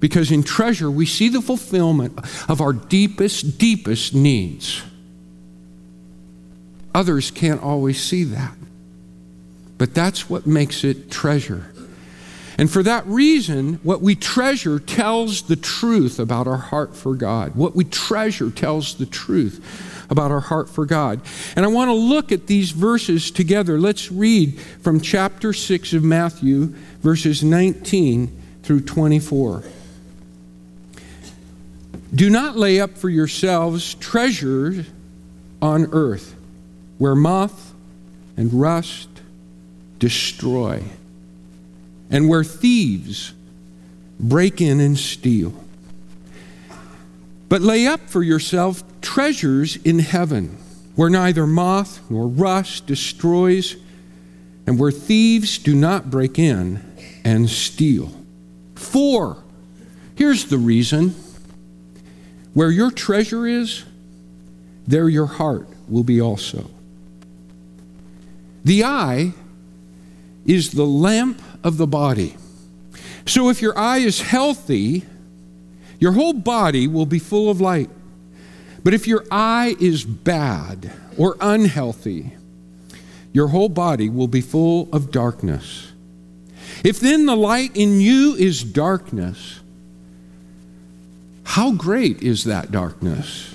Because 0.00 0.30
in 0.30 0.42
treasure, 0.42 0.90
we 0.90 1.06
see 1.06 1.28
the 1.28 1.40
fulfillment 1.40 2.18
of 2.48 2.60
our 2.60 2.72
deepest, 2.72 3.58
deepest 3.58 4.14
needs. 4.14 4.82
Others 6.94 7.30
can't 7.30 7.62
always 7.62 8.02
see 8.02 8.24
that. 8.24 8.54
But 9.78 9.94
that's 9.94 10.30
what 10.30 10.46
makes 10.46 10.84
it 10.84 11.10
treasure. 11.10 11.72
And 12.58 12.70
for 12.70 12.82
that 12.82 13.06
reason, 13.06 13.74
what 13.82 14.00
we 14.00 14.14
treasure 14.14 14.78
tells 14.78 15.42
the 15.42 15.56
truth 15.56 16.18
about 16.18 16.46
our 16.46 16.56
heart 16.56 16.96
for 16.96 17.14
God. 17.14 17.54
What 17.54 17.76
we 17.76 17.84
treasure 17.84 18.50
tells 18.50 18.94
the 18.94 19.04
truth 19.04 19.62
about 20.08 20.30
our 20.30 20.40
heart 20.40 20.70
for 20.70 20.86
God. 20.86 21.20
And 21.54 21.66
I 21.66 21.68
want 21.68 21.88
to 21.88 21.94
look 21.94 22.32
at 22.32 22.46
these 22.46 22.70
verses 22.70 23.30
together. 23.30 23.78
Let's 23.78 24.10
read 24.10 24.58
from 24.80 25.00
chapter 25.00 25.52
6 25.52 25.92
of 25.92 26.02
Matthew, 26.02 26.66
verses 27.02 27.44
19 27.44 28.42
through 28.62 28.80
24. 28.80 29.64
Do 32.16 32.30
not 32.30 32.56
lay 32.56 32.80
up 32.80 32.96
for 32.96 33.10
yourselves 33.10 33.94
treasures 33.96 34.86
on 35.60 35.88
earth 35.92 36.34
where 36.96 37.14
moth 37.14 37.74
and 38.38 38.54
rust 38.54 39.10
destroy 39.98 40.82
and 42.10 42.26
where 42.26 42.42
thieves 42.42 43.34
break 44.18 44.62
in 44.62 44.80
and 44.80 44.96
steal. 44.96 45.52
But 47.50 47.60
lay 47.60 47.86
up 47.86 48.00
for 48.08 48.22
yourself 48.22 48.82
treasures 49.02 49.76
in 49.76 49.98
heaven 49.98 50.56
where 50.94 51.10
neither 51.10 51.46
moth 51.46 52.00
nor 52.10 52.28
rust 52.28 52.86
destroys 52.86 53.76
and 54.66 54.78
where 54.78 54.90
thieves 54.90 55.58
do 55.58 55.74
not 55.74 56.10
break 56.10 56.38
in 56.38 56.82
and 57.24 57.50
steal. 57.50 58.10
For, 58.74 59.36
here's 60.14 60.46
the 60.46 60.56
reason 60.56 61.14
where 62.56 62.70
your 62.70 62.90
treasure 62.90 63.46
is, 63.46 63.84
there 64.86 65.10
your 65.10 65.26
heart 65.26 65.68
will 65.90 66.02
be 66.02 66.22
also. 66.22 66.70
The 68.64 68.82
eye 68.82 69.34
is 70.46 70.70
the 70.70 70.86
lamp 70.86 71.42
of 71.62 71.76
the 71.76 71.86
body. 71.86 72.34
So 73.26 73.50
if 73.50 73.60
your 73.60 73.78
eye 73.78 73.98
is 73.98 74.22
healthy, 74.22 75.04
your 76.00 76.12
whole 76.12 76.32
body 76.32 76.86
will 76.88 77.04
be 77.04 77.18
full 77.18 77.50
of 77.50 77.60
light. 77.60 77.90
But 78.82 78.94
if 78.94 79.06
your 79.06 79.26
eye 79.30 79.76
is 79.78 80.06
bad 80.06 80.90
or 81.18 81.36
unhealthy, 81.42 82.32
your 83.34 83.48
whole 83.48 83.68
body 83.68 84.08
will 84.08 84.28
be 84.28 84.40
full 84.40 84.88
of 84.94 85.10
darkness. 85.10 85.92
If 86.82 87.00
then 87.00 87.26
the 87.26 87.36
light 87.36 87.76
in 87.76 88.00
you 88.00 88.34
is 88.34 88.64
darkness, 88.64 89.60
how 91.46 91.70
great 91.72 92.22
is 92.22 92.44
that 92.44 92.72
darkness? 92.72 93.54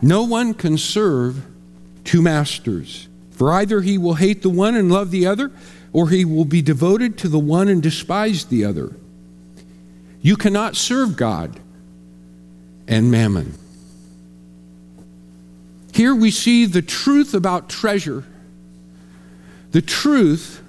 No 0.00 0.22
one 0.22 0.54
can 0.54 0.78
serve 0.78 1.44
two 2.04 2.22
masters, 2.22 3.08
for 3.32 3.52
either 3.52 3.80
he 3.80 3.98
will 3.98 4.14
hate 4.14 4.42
the 4.42 4.48
one 4.48 4.76
and 4.76 4.92
love 4.92 5.10
the 5.10 5.26
other, 5.26 5.50
or 5.92 6.08
he 6.08 6.24
will 6.24 6.44
be 6.44 6.62
devoted 6.62 7.18
to 7.18 7.28
the 7.28 7.38
one 7.38 7.68
and 7.68 7.82
despise 7.82 8.44
the 8.44 8.64
other. 8.64 8.96
You 10.22 10.36
cannot 10.36 10.76
serve 10.76 11.16
God 11.16 11.58
and 12.86 13.10
mammon. 13.10 13.54
Here 15.92 16.14
we 16.14 16.30
see 16.30 16.64
the 16.64 16.80
truth 16.80 17.34
about 17.34 17.68
treasure, 17.68 18.24
the 19.72 19.82
truth 19.82 20.62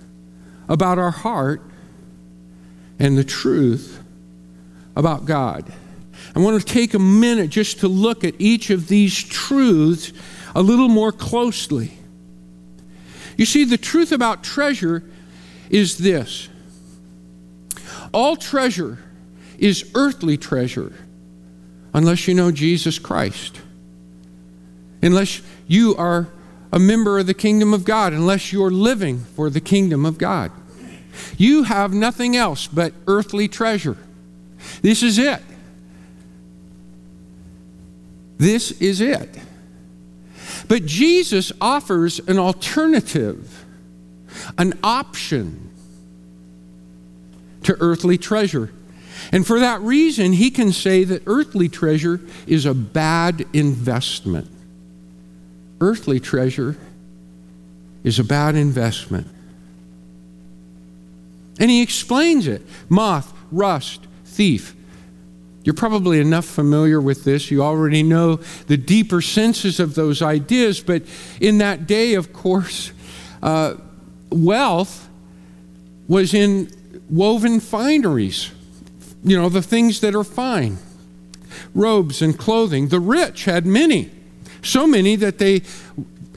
about 0.67 0.97
our 0.97 1.11
heart, 1.11 1.61
and 2.97 3.15
the 3.15 3.23
truth 3.23 4.01
about 4.95 5.25
God. 5.25 5.71
I 6.35 6.39
want 6.39 6.59
to 6.59 6.65
take 6.65 6.93
a 6.93 6.99
minute 6.99 7.49
just 7.49 7.79
to 7.79 7.87
look 7.87 8.23
at 8.23 8.35
each 8.39 8.69
of 8.69 8.87
these 8.87 9.21
truths 9.21 10.13
a 10.55 10.61
little 10.61 10.87
more 10.87 11.11
closely. 11.11 11.93
You 13.37 13.45
see, 13.45 13.65
the 13.65 13.77
truth 13.77 14.11
about 14.11 14.43
treasure 14.43 15.03
is 15.69 15.97
this 15.97 16.49
all 18.13 18.37
treasure 18.37 18.99
is 19.57 19.91
earthly 19.93 20.37
treasure 20.37 20.93
unless 21.93 22.27
you 22.27 22.33
know 22.33 22.51
Jesus 22.51 22.99
Christ, 22.99 23.61
unless 25.01 25.41
you 25.67 25.95
are 25.97 26.29
a 26.71 26.79
member 26.79 27.19
of 27.19 27.27
the 27.27 27.33
kingdom 27.33 27.73
of 27.73 27.85
God, 27.85 28.13
unless 28.13 28.51
you're 28.51 28.71
living 28.71 29.19
for 29.19 29.49
the 29.49 29.61
kingdom 29.61 30.05
of 30.05 30.17
God. 30.17 30.51
You 31.37 31.63
have 31.63 31.93
nothing 31.93 32.35
else 32.35 32.67
but 32.67 32.93
earthly 33.07 33.47
treasure. 33.47 33.97
This 34.81 35.03
is 35.03 35.17
it. 35.17 35.41
This 38.37 38.71
is 38.81 39.01
it. 39.01 39.29
But 40.67 40.85
Jesus 40.85 41.51
offers 41.61 42.19
an 42.19 42.37
alternative, 42.37 43.65
an 44.57 44.77
option 44.83 45.71
to 47.63 47.77
earthly 47.79 48.17
treasure. 48.17 48.71
And 49.31 49.45
for 49.45 49.59
that 49.59 49.81
reason, 49.81 50.33
he 50.33 50.51
can 50.51 50.71
say 50.71 51.03
that 51.03 51.23
earthly 51.25 51.69
treasure 51.69 52.19
is 52.45 52.65
a 52.65 52.73
bad 52.73 53.45
investment. 53.53 54.49
Earthly 55.81 56.19
treasure 56.19 56.77
is 58.03 58.19
a 58.19 58.23
bad 58.23 58.55
investment. 58.55 59.27
And 61.59 61.71
he 61.71 61.81
explains 61.81 62.47
it 62.47 62.61
moth, 62.89 63.33
rust, 63.51 64.04
thief. 64.35 64.75
You're 65.63 65.73
probably 65.73 66.19
enough 66.19 66.45
familiar 66.45 67.01
with 67.01 67.23
this. 67.23 67.49
You 67.49 67.63
already 67.63 68.03
know 68.03 68.35
the 68.67 68.77
deeper 68.77 69.21
senses 69.21 69.79
of 69.79 69.95
those 69.95 70.21
ideas. 70.21 70.79
But 70.79 71.03
in 71.41 71.57
that 71.57 71.87
day, 71.87 72.13
of 72.13 72.33
course, 72.33 72.91
uh, 73.41 73.75
wealth 74.29 75.09
was 76.07 76.33
in 76.33 76.69
woven 77.09 77.59
fineries, 77.59 78.51
you 79.23 79.35
know, 79.37 79.49
the 79.49 79.61
things 79.61 80.01
that 80.01 80.13
are 80.13 80.23
fine 80.23 80.77
robes 81.73 82.21
and 82.21 82.37
clothing. 82.37 82.89
The 82.89 82.99
rich 82.99 83.45
had 83.45 83.65
many, 83.65 84.11
so 84.61 84.85
many 84.85 85.15
that 85.15 85.39
they 85.39 85.63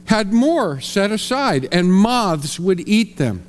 had 0.07 0.33
more 0.33 0.81
set 0.81 1.11
aside, 1.11 1.69
and 1.71 1.93
moths 1.93 2.59
would 2.59 2.89
eat 2.89 3.19
them 3.19 3.43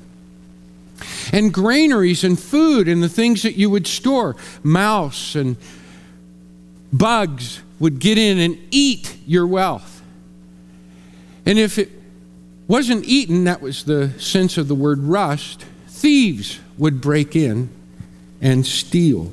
and 1.32 1.52
granaries 1.52 2.24
and 2.24 2.38
food 2.38 2.88
and 2.88 3.02
the 3.02 3.08
things 3.08 3.42
that 3.42 3.54
you 3.54 3.70
would 3.70 3.86
store. 3.86 4.36
Mouse 4.62 5.34
and 5.34 5.56
bugs 6.92 7.60
would 7.78 7.98
get 7.98 8.18
in 8.18 8.38
and 8.38 8.58
eat 8.70 9.16
your 9.26 9.46
wealth. 9.46 10.02
And 11.46 11.58
if 11.58 11.78
it 11.78 11.90
wasn't 12.68 13.04
eaten, 13.04 13.44
that 13.44 13.60
was 13.60 13.84
the 13.84 14.10
sense 14.20 14.58
of 14.58 14.68
the 14.68 14.74
word 14.74 15.00
rust, 15.00 15.64
thieves 15.88 16.60
would 16.78 17.00
break 17.00 17.34
in 17.34 17.70
and 18.40 18.64
steal. 18.64 19.32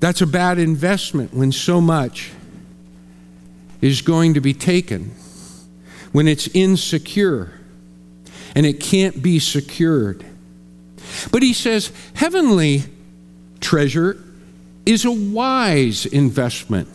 That's 0.00 0.20
a 0.20 0.26
bad 0.26 0.58
investment 0.58 1.34
when 1.34 1.52
so 1.52 1.80
much 1.80 2.30
is 3.80 4.00
going 4.00 4.34
to 4.34 4.40
be 4.40 4.54
taken, 4.54 5.12
when 6.12 6.28
it's 6.28 6.48
insecure 6.48 7.57
and 8.54 8.66
it 8.66 8.80
can't 8.80 9.22
be 9.22 9.38
secured. 9.38 10.24
But 11.30 11.42
he 11.42 11.52
says, 11.52 11.92
heavenly 12.14 12.82
treasure 13.60 14.22
is 14.86 15.04
a 15.04 15.10
wise 15.10 16.06
investment. 16.06 16.88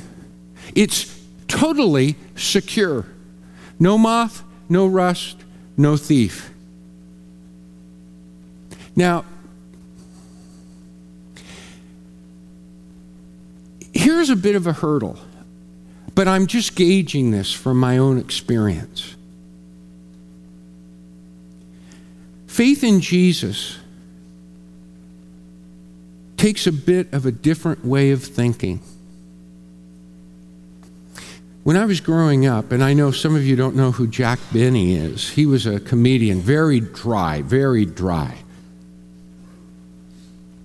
It's 0.76 1.20
totally 1.48 2.16
secure. 2.36 3.06
No 3.80 3.98
moth, 3.98 4.44
no 4.70 4.88
rust, 4.88 5.38
no 5.78 5.98
thief. 5.98 6.52
Now, 8.96 9.26
here's 13.94 14.30
a 14.30 14.36
bit 14.36 14.56
of 14.56 14.68
a 14.68 14.74
hurdle, 14.74 15.20
but 16.16 16.28
I'm 16.28 16.48
just 16.48 16.76
gauging 16.76 17.32
this 17.32 17.52
from 17.52 17.80
my 17.80 17.98
own 17.98 18.18
experience. 18.18 19.16
Faith 22.54 22.84
in 22.84 23.02
Jesus 23.02 23.80
takes 26.38 26.68
a 26.68 26.72
bit 26.72 27.12
of 27.12 27.26
a 27.26 27.32
different 27.32 27.84
way 27.84 28.12
of 28.12 28.24
thinking. 28.24 28.80
When 31.64 31.76
I 31.76 31.86
was 31.86 32.00
growing 32.00 32.46
up, 32.46 32.72
and 32.72 32.84
I 32.84 32.94
know 32.94 33.10
some 33.10 33.36
of 33.36 33.44
you 33.44 33.56
don't 33.56 33.76
know 33.76 33.92
who 33.92 34.06
Jack 34.06 34.38
Benny 34.54 34.94
is, 34.94 35.32
he 35.32 35.48
was 35.48 35.66
a 35.66 35.80
comedian, 35.80 36.42
very 36.42 36.80
dry, 36.80 37.42
very 37.42 37.88
dry. 37.88 38.38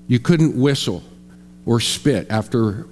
You 0.08 0.18
couldn't 0.18 0.60
whistle 0.60 1.02
or 1.64 1.80
spit 1.80 2.26
after 2.28 2.86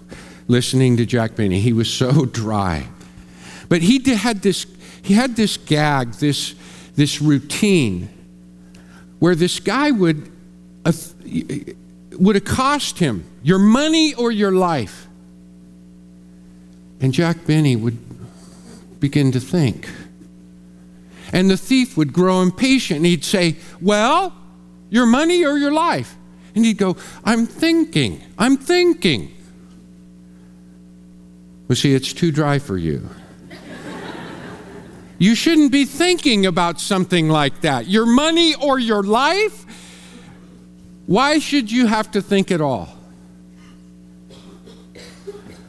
listening 0.48 0.96
to 0.96 1.04
Jack 1.04 1.36
Benny. 1.36 1.60
He 1.60 1.74
was 1.74 1.92
so 1.92 2.24
dry. 2.44 2.88
But 3.68 3.82
he 3.82 3.98
had 4.14 4.40
this, 4.40 4.64
he 5.02 5.12
had 5.12 5.36
this 5.36 5.58
gag, 5.58 6.12
this, 6.12 6.54
this 6.94 7.20
routine 7.20 8.08
where 9.18 9.34
this 9.34 9.60
guy 9.60 9.90
would, 9.90 10.30
uh, 10.84 10.92
would 12.12 12.36
accost 12.36 12.98
him 12.98 13.24
your 13.42 13.58
money 13.58 14.14
or 14.14 14.30
your 14.30 14.52
life. 14.52 15.06
And 17.00 17.12
Jack 17.12 17.46
Benny 17.46 17.76
would 17.76 17.98
begin 19.00 19.32
to 19.32 19.40
think. 19.40 19.88
And 21.32 21.50
the 21.50 21.56
thief 21.56 21.96
would 21.96 22.12
grow 22.12 22.42
impatient 22.42 23.04
he'd 23.04 23.24
say, 23.24 23.56
Well, 23.80 24.32
your 24.90 25.06
money 25.06 25.44
or 25.44 25.58
your 25.58 25.72
life? 25.72 26.16
And 26.54 26.64
he'd 26.64 26.78
go, 26.78 26.96
I'm 27.24 27.46
thinking, 27.46 28.22
I'm 28.38 28.56
thinking. 28.56 29.36
Well, 31.68 31.76
see, 31.76 31.94
it's 31.94 32.12
too 32.12 32.30
dry 32.30 32.58
for 32.58 32.78
you. 32.78 33.08
You 35.18 35.34
shouldn't 35.34 35.72
be 35.72 35.84
thinking 35.84 36.44
about 36.44 36.80
something 36.80 37.28
like 37.28 37.62
that. 37.62 37.86
Your 37.86 38.06
money 38.06 38.54
or 38.54 38.78
your 38.78 39.02
life? 39.02 39.64
Why 41.06 41.38
should 41.38 41.70
you 41.70 41.86
have 41.86 42.10
to 42.12 42.20
think 42.20 42.50
at 42.50 42.60
all? 42.60 42.96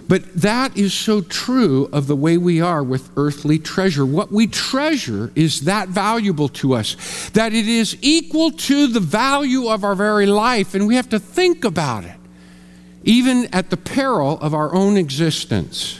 But 0.09 0.33
that 0.35 0.77
is 0.77 0.93
so 0.93 1.21
true 1.21 1.89
of 1.91 2.07
the 2.07 2.15
way 2.15 2.37
we 2.37 2.61
are 2.61 2.81
with 2.81 3.09
earthly 3.17 3.59
treasure. 3.59 4.05
What 4.05 4.31
we 4.31 4.47
treasure 4.47 5.33
is 5.35 5.61
that 5.61 5.89
valuable 5.89 6.47
to 6.49 6.73
us, 6.73 7.29
that 7.33 7.53
it 7.53 7.67
is 7.67 7.97
equal 8.01 8.51
to 8.51 8.87
the 8.87 9.01
value 9.01 9.67
of 9.67 9.83
our 9.83 9.95
very 9.95 10.25
life, 10.25 10.73
and 10.73 10.87
we 10.87 10.95
have 10.95 11.09
to 11.09 11.19
think 11.19 11.65
about 11.65 12.05
it, 12.05 12.15
even 13.03 13.53
at 13.53 13.69
the 13.69 13.75
peril 13.75 14.39
of 14.39 14.53
our 14.53 14.73
own 14.73 14.95
existence. 14.95 15.99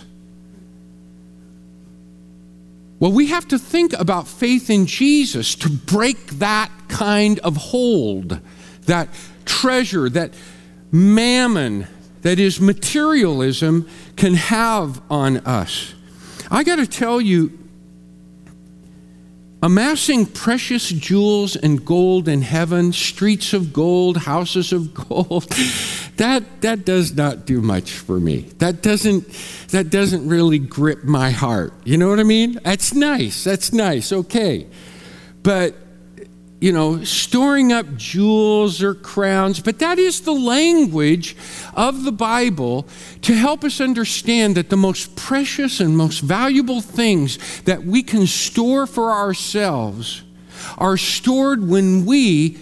Well, 2.99 3.11
we 3.11 3.27
have 3.27 3.47
to 3.49 3.59
think 3.59 3.93
about 3.93 4.27
faith 4.27 4.69
in 4.69 4.87
Jesus 4.87 5.53
to 5.55 5.69
break 5.69 6.27
that 6.39 6.71
kind 6.87 7.39
of 7.39 7.55
hold, 7.55 8.39
that 8.85 9.09
treasure, 9.45 10.09
that 10.09 10.33
mammon, 10.91 11.87
that 12.23 12.39
is 12.39 12.59
materialism, 12.59 13.87
can 14.15 14.33
have 14.33 15.01
on 15.11 15.37
us. 15.37 15.93
I 16.49 16.63
got 16.63 16.77
to 16.77 16.87
tell 16.87 17.21
you, 17.21 17.57
amassing 19.61 20.25
precious 20.25 20.89
jewels 20.89 21.55
and 21.55 21.85
gold 21.85 22.27
in 22.27 22.41
heaven, 22.41 22.93
streets 22.93 23.53
of 23.53 23.73
gold, 23.73 24.17
houses 24.17 24.73
of 24.73 24.93
gold, 24.93 25.45
that, 26.17 26.61
that 26.61 26.85
does 26.85 27.15
not 27.15 27.45
do 27.45 27.61
much 27.61 27.91
for 27.91 28.19
me. 28.19 28.49
That 28.57 28.81
doesn't, 28.81 29.27
that 29.69 29.89
doesn't 29.89 30.27
really 30.27 30.59
grip 30.59 31.03
my 31.03 31.31
heart. 31.31 31.73
You 31.83 31.97
know 31.97 32.09
what 32.09 32.19
I 32.19 32.23
mean? 32.23 32.59
That's 32.63 32.93
nice. 32.93 33.43
That's 33.43 33.71
nice. 33.71 34.11
Okay. 34.11 34.67
But, 35.43 35.75
you 36.59 36.71
know, 36.71 37.03
storing 37.03 37.71
up 37.71 37.95
jewels 37.95 38.81
or 38.81 38.95
crowns, 38.95 39.59
but 39.59 39.79
that 39.79 39.99
is 39.99 40.21
the 40.21 40.33
language 40.33 41.35
of 41.75 42.03
the 42.03 42.11
Bible 42.11 42.87
to 43.21 43.33
help 43.33 43.63
us 43.63 43.79
understand 43.79 44.55
that 44.55 44.69
the 44.69 44.77
most 44.77 45.15
precious 45.15 45.79
and 45.79 45.95
most 45.95 46.19
valuable 46.19 46.81
things 46.81 47.61
that 47.61 47.83
we 47.83 48.01
can 48.01 48.25
store 48.25 48.87
for 48.87 49.11
ourselves 49.11 50.23
are 50.77 50.97
stored 50.97 51.67
when 51.67 52.05
we 52.05 52.57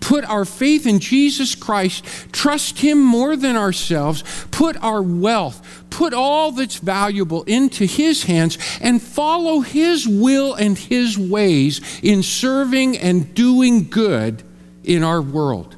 put 0.00 0.24
our 0.24 0.44
faith 0.44 0.86
in 0.86 0.98
Jesus 0.98 1.54
Christ, 1.54 2.04
trust 2.32 2.78
Him 2.78 3.00
more 3.00 3.36
than 3.36 3.56
ourselves, 3.56 4.24
put 4.50 4.76
our 4.82 5.02
wealth, 5.02 5.84
put 5.90 6.12
all 6.12 6.52
that's 6.52 6.78
valuable 6.78 7.42
into 7.44 7.84
His 7.84 8.24
hands, 8.24 8.58
and 8.80 9.00
follow 9.00 9.60
His 9.60 10.08
will 10.08 10.54
and 10.54 10.76
His 10.76 11.18
ways 11.18 11.80
in 12.02 12.22
serving 12.22 12.98
and 12.98 13.34
doing 13.34 13.88
good 13.88 14.42
in 14.84 15.04
our 15.04 15.22
world. 15.22 15.76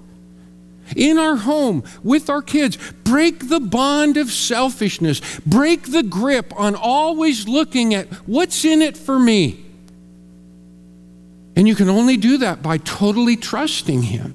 in 0.94 1.16
our 1.16 1.36
home 1.36 1.82
with 2.02 2.28
our 2.28 2.42
kids. 2.42 2.76
Break 3.04 3.48
the 3.48 3.60
bond 3.60 4.18
of 4.18 4.30
selfishness. 4.30 5.22
Break 5.46 5.90
the 5.90 6.02
grip 6.02 6.52
on 6.58 6.74
always 6.74 7.48
looking 7.48 7.94
at 7.94 8.08
what's 8.26 8.62
in 8.64 8.82
it 8.82 8.98
for 8.98 9.18
me. 9.18 9.61
And 11.54 11.68
you 11.68 11.74
can 11.74 11.88
only 11.88 12.16
do 12.16 12.38
that 12.38 12.62
by 12.62 12.78
totally 12.78 13.36
trusting 13.36 14.02
Him. 14.02 14.34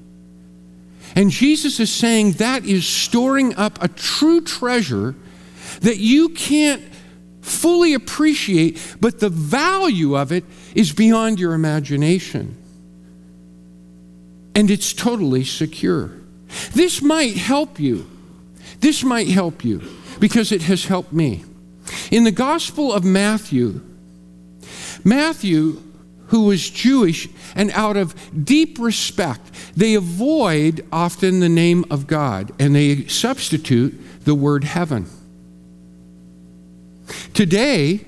And 1.16 1.30
Jesus 1.30 1.80
is 1.80 1.90
saying 1.90 2.32
that 2.32 2.64
is 2.64 2.86
storing 2.86 3.54
up 3.56 3.82
a 3.82 3.88
true 3.88 4.40
treasure 4.40 5.14
that 5.80 5.96
you 5.96 6.28
can't 6.30 6.82
fully 7.40 7.94
appreciate, 7.94 8.96
but 9.00 9.20
the 9.20 9.28
value 9.28 10.16
of 10.16 10.32
it 10.32 10.44
is 10.74 10.92
beyond 10.92 11.40
your 11.40 11.54
imagination. 11.54 12.56
And 14.54 14.70
it's 14.70 14.92
totally 14.92 15.44
secure. 15.44 16.12
This 16.74 17.00
might 17.02 17.36
help 17.36 17.80
you. 17.80 18.08
This 18.80 19.02
might 19.02 19.28
help 19.28 19.64
you 19.64 19.82
because 20.20 20.52
it 20.52 20.62
has 20.62 20.84
helped 20.84 21.12
me. 21.12 21.44
In 22.10 22.24
the 22.24 22.32
Gospel 22.32 22.92
of 22.92 23.04
Matthew, 23.04 23.80
Matthew, 25.04 25.82
who 26.28 26.44
was 26.44 26.70
Jewish, 26.70 27.28
and 27.54 27.70
out 27.72 27.96
of 27.96 28.14
deep 28.44 28.78
respect, 28.78 29.42
they 29.76 29.94
avoid 29.94 30.86
often 30.92 31.40
the 31.40 31.48
name 31.48 31.84
of 31.90 32.06
God 32.06 32.52
and 32.58 32.74
they 32.74 33.06
substitute 33.06 34.24
the 34.24 34.34
word 34.34 34.64
heaven. 34.64 35.06
Today, 37.32 38.04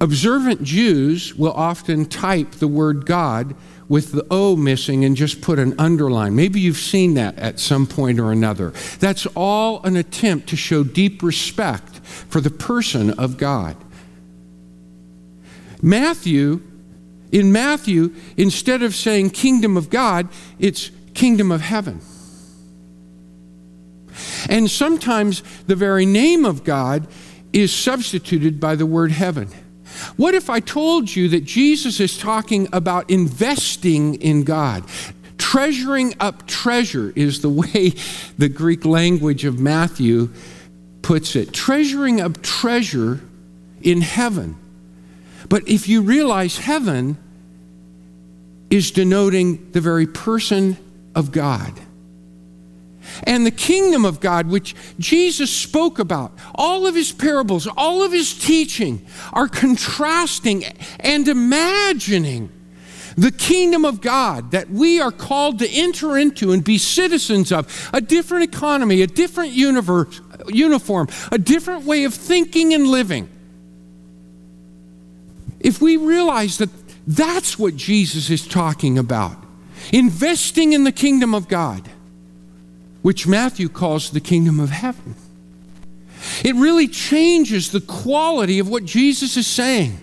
observant 0.00 0.62
Jews 0.62 1.34
will 1.34 1.52
often 1.52 2.06
type 2.06 2.52
the 2.52 2.68
word 2.68 3.06
God 3.06 3.54
with 3.88 4.12
the 4.12 4.26
O 4.30 4.56
missing 4.56 5.04
and 5.04 5.16
just 5.16 5.40
put 5.40 5.58
an 5.58 5.74
underline. 5.78 6.34
Maybe 6.36 6.60
you've 6.60 6.76
seen 6.76 7.14
that 7.14 7.38
at 7.38 7.60
some 7.60 7.86
point 7.86 8.18
or 8.18 8.32
another. 8.32 8.72
That's 8.98 9.26
all 9.34 9.82
an 9.84 9.96
attempt 9.96 10.48
to 10.48 10.56
show 10.56 10.84
deep 10.84 11.22
respect 11.22 11.98
for 11.98 12.40
the 12.40 12.50
person 12.50 13.10
of 13.10 13.38
God. 13.38 13.76
Matthew, 15.82 16.62
in 17.32 17.52
Matthew, 17.52 18.14
instead 18.36 18.82
of 18.82 18.94
saying 18.94 19.30
kingdom 19.30 19.76
of 19.76 19.90
God, 19.90 20.28
it's 20.58 20.90
kingdom 21.14 21.50
of 21.50 21.60
heaven. 21.60 22.00
And 24.48 24.70
sometimes 24.70 25.42
the 25.66 25.76
very 25.76 26.06
name 26.06 26.44
of 26.44 26.64
God 26.64 27.06
is 27.52 27.74
substituted 27.74 28.60
by 28.60 28.74
the 28.74 28.86
word 28.86 29.10
heaven. 29.10 29.48
What 30.16 30.34
if 30.34 30.50
I 30.50 30.60
told 30.60 31.14
you 31.14 31.28
that 31.28 31.44
Jesus 31.44 32.00
is 32.00 32.18
talking 32.18 32.68
about 32.72 33.10
investing 33.10 34.14
in 34.16 34.44
God? 34.44 34.84
Treasuring 35.38 36.14
up 36.20 36.46
treasure 36.46 37.12
is 37.14 37.40
the 37.40 37.48
way 37.48 37.94
the 38.38 38.48
Greek 38.48 38.84
language 38.84 39.44
of 39.44 39.58
Matthew 39.60 40.30
puts 41.02 41.36
it. 41.36 41.52
Treasuring 41.52 42.20
up 42.20 42.42
treasure 42.42 43.20
in 43.82 44.00
heaven. 44.00 44.56
But 45.48 45.68
if 45.68 45.88
you 45.88 46.02
realize 46.02 46.58
heaven 46.58 47.18
is 48.70 48.90
denoting 48.90 49.70
the 49.72 49.80
very 49.80 50.06
person 50.06 50.76
of 51.14 51.32
God 51.32 51.72
and 53.24 53.46
the 53.46 53.50
kingdom 53.50 54.04
of 54.04 54.20
God, 54.20 54.48
which 54.48 54.74
Jesus 54.98 55.50
spoke 55.50 55.98
about. 55.98 56.32
All 56.54 56.86
of 56.86 56.94
his 56.94 57.12
parables, 57.12 57.68
all 57.76 58.02
of 58.02 58.12
his 58.12 58.36
teaching 58.36 59.06
are 59.32 59.48
contrasting 59.48 60.64
and 60.98 61.28
imagining 61.28 62.50
the 63.16 63.30
kingdom 63.30 63.84
of 63.84 64.00
God 64.00 64.50
that 64.50 64.68
we 64.68 65.00
are 65.00 65.12
called 65.12 65.60
to 65.60 65.68
enter 65.70 66.18
into 66.18 66.52
and 66.52 66.62
be 66.62 66.76
citizens 66.76 67.50
of 67.50 67.90
a 67.94 68.00
different 68.00 68.44
economy, 68.44 69.02
a 69.02 69.06
different 69.06 69.52
universe, 69.52 70.20
uniform, 70.48 71.08
a 71.32 71.38
different 71.38 71.84
way 71.84 72.04
of 72.04 72.12
thinking 72.12 72.74
and 72.74 72.86
living. 72.86 73.28
If 75.66 75.82
we 75.82 75.96
realize 75.98 76.56
that 76.58 76.70
that's 77.06 77.58
what 77.58 77.76
Jesus 77.76 78.30
is 78.30 78.46
talking 78.46 78.96
about, 78.96 79.36
investing 79.92 80.72
in 80.72 80.84
the 80.84 80.92
kingdom 80.92 81.34
of 81.34 81.48
God 81.48 81.90
which 83.06 83.24
Matthew 83.24 83.68
calls 83.68 84.10
the 84.10 84.18
kingdom 84.18 84.58
of 84.58 84.70
heaven. 84.70 85.14
It 86.44 86.56
really 86.56 86.88
changes 86.88 87.70
the 87.70 87.80
quality 87.80 88.58
of 88.58 88.68
what 88.68 88.84
Jesus 88.84 89.36
is 89.36 89.46
saying. 89.46 89.96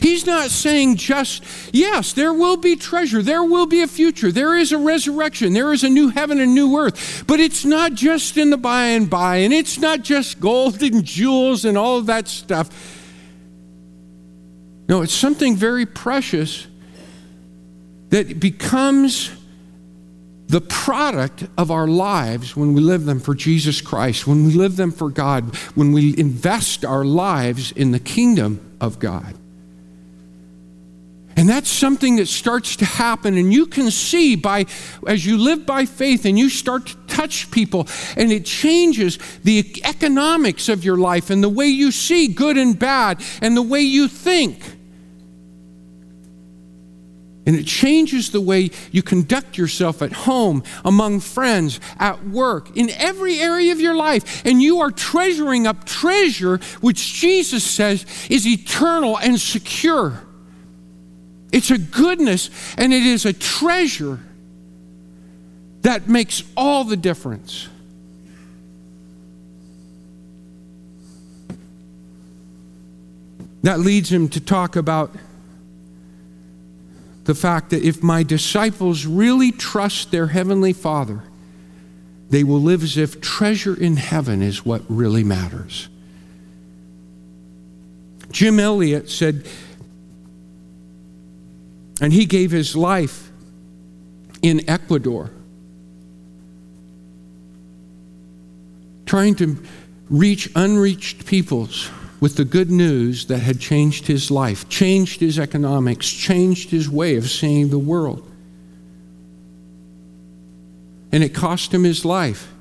He's 0.00 0.24
not 0.24 0.48
saying 0.48 0.96
just, 0.96 1.44
yes, 1.74 2.14
there 2.14 2.32
will 2.32 2.56
be 2.56 2.74
treasure, 2.74 3.20
there 3.20 3.44
will 3.44 3.66
be 3.66 3.82
a 3.82 3.86
future, 3.86 4.32
there 4.32 4.56
is 4.56 4.72
a 4.72 4.78
resurrection, 4.78 5.52
there 5.52 5.74
is 5.74 5.84
a 5.84 5.90
new 5.90 6.08
heaven 6.08 6.40
and 6.40 6.54
new 6.54 6.78
earth, 6.78 7.24
but 7.26 7.38
it's 7.38 7.66
not 7.66 7.92
just 7.92 8.38
in 8.38 8.48
the 8.48 8.56
by 8.56 8.84
and 8.84 9.10
by, 9.10 9.36
and 9.36 9.52
it's 9.52 9.78
not 9.78 10.00
just 10.00 10.40
gold 10.40 10.82
and 10.82 11.04
jewels 11.04 11.66
and 11.66 11.76
all 11.76 11.98
of 11.98 12.06
that 12.06 12.28
stuff. 12.28 12.91
No, 14.92 15.00
it's 15.00 15.14
something 15.14 15.56
very 15.56 15.86
precious 15.86 16.66
that 18.10 18.38
becomes 18.38 19.30
the 20.48 20.60
product 20.60 21.46
of 21.56 21.70
our 21.70 21.88
lives 21.88 22.54
when 22.54 22.74
we 22.74 22.82
live 22.82 23.06
them 23.06 23.18
for 23.18 23.34
Jesus 23.34 23.80
Christ, 23.80 24.26
when 24.26 24.44
we 24.44 24.52
live 24.52 24.76
them 24.76 24.92
for 24.92 25.08
God, 25.08 25.56
when 25.76 25.92
we 25.92 26.14
invest 26.18 26.84
our 26.84 27.06
lives 27.06 27.72
in 27.72 27.92
the 27.92 27.98
kingdom 27.98 28.76
of 28.82 28.98
God. 28.98 29.34
And 31.38 31.48
that's 31.48 31.70
something 31.70 32.16
that 32.16 32.28
starts 32.28 32.76
to 32.76 32.84
happen, 32.84 33.38
and 33.38 33.50
you 33.50 33.64
can 33.64 33.90
see 33.90 34.36
by 34.36 34.66
as 35.06 35.24
you 35.24 35.38
live 35.38 35.64
by 35.64 35.86
faith 35.86 36.26
and 36.26 36.38
you 36.38 36.50
start 36.50 36.88
to 36.88 36.96
touch 37.06 37.50
people, 37.50 37.88
and 38.14 38.30
it 38.30 38.44
changes 38.44 39.18
the 39.42 39.80
economics 39.84 40.68
of 40.68 40.84
your 40.84 40.98
life 40.98 41.30
and 41.30 41.42
the 41.42 41.48
way 41.48 41.68
you 41.68 41.92
see 41.92 42.28
good 42.28 42.58
and 42.58 42.78
bad 42.78 43.22
and 43.40 43.56
the 43.56 43.62
way 43.62 43.80
you 43.80 44.06
think. 44.06 44.80
And 47.44 47.56
it 47.56 47.66
changes 47.66 48.30
the 48.30 48.40
way 48.40 48.70
you 48.92 49.02
conduct 49.02 49.58
yourself 49.58 50.00
at 50.00 50.12
home, 50.12 50.62
among 50.84 51.20
friends, 51.20 51.80
at 51.98 52.24
work, 52.28 52.76
in 52.76 52.88
every 52.90 53.40
area 53.40 53.72
of 53.72 53.80
your 53.80 53.94
life. 53.94 54.44
And 54.46 54.62
you 54.62 54.80
are 54.80 54.92
treasuring 54.92 55.66
up 55.66 55.84
treasure, 55.84 56.58
which 56.80 57.14
Jesus 57.14 57.64
says 57.64 58.06
is 58.30 58.46
eternal 58.46 59.18
and 59.18 59.40
secure. 59.40 60.22
It's 61.52 61.70
a 61.70 61.78
goodness 61.78 62.48
and 62.78 62.94
it 62.94 63.02
is 63.02 63.26
a 63.26 63.32
treasure 63.32 64.20
that 65.82 66.08
makes 66.08 66.44
all 66.56 66.84
the 66.84 66.96
difference. 66.96 67.68
That 73.62 73.80
leads 73.80 74.10
him 74.10 74.28
to 74.30 74.40
talk 74.40 74.76
about 74.76 75.14
the 77.24 77.34
fact 77.34 77.70
that 77.70 77.82
if 77.82 78.02
my 78.02 78.22
disciples 78.22 79.06
really 79.06 79.52
trust 79.52 80.10
their 80.10 80.28
Heavenly 80.28 80.72
Father, 80.72 81.22
they 82.30 82.42
will 82.42 82.60
live 82.60 82.82
as 82.82 82.96
if 82.96 83.20
treasure 83.20 83.78
in 83.78 83.96
heaven 83.96 84.42
is 84.42 84.64
what 84.64 84.82
really 84.88 85.22
matters. 85.22 85.88
Jim 88.30 88.58
Elliot 88.58 89.10
said, 89.10 89.46
and 92.00 92.12
he 92.12 92.24
gave 92.24 92.50
his 92.50 92.74
life 92.74 93.30
in 94.40 94.68
Ecuador, 94.68 95.30
trying 99.06 99.34
to 99.36 99.62
reach 100.08 100.50
unreached 100.56 101.26
peoples 101.26 101.88
with 102.22 102.36
the 102.36 102.44
good 102.44 102.70
news 102.70 103.26
that 103.26 103.38
had 103.38 103.58
changed 103.58 104.06
his 104.06 104.30
life, 104.30 104.68
changed 104.68 105.18
his 105.18 105.40
economics, 105.40 106.08
changed 106.08 106.70
his 106.70 106.88
way 106.88 107.16
of 107.16 107.28
seeing 107.28 107.68
the 107.68 107.78
world. 107.80 108.24
And 111.10 111.24
it 111.24 111.34
cost 111.34 111.74
him 111.74 111.82
his 111.82 112.04
life. 112.04 112.52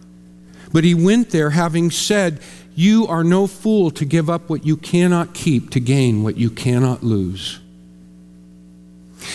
But 0.73 0.83
he 0.83 0.95
went 0.95 1.29
there 1.29 1.51
having 1.51 1.91
said, 1.91 2.41
You 2.73 3.05
are 3.05 3.23
no 3.23 3.45
fool 3.45 3.91
to 3.91 4.03
give 4.03 4.31
up 4.31 4.49
what 4.49 4.65
you 4.65 4.77
cannot 4.77 5.35
keep 5.35 5.69
to 5.69 5.79
gain 5.79 6.23
what 6.23 6.37
you 6.37 6.49
cannot 6.49 7.03
lose. 7.03 7.59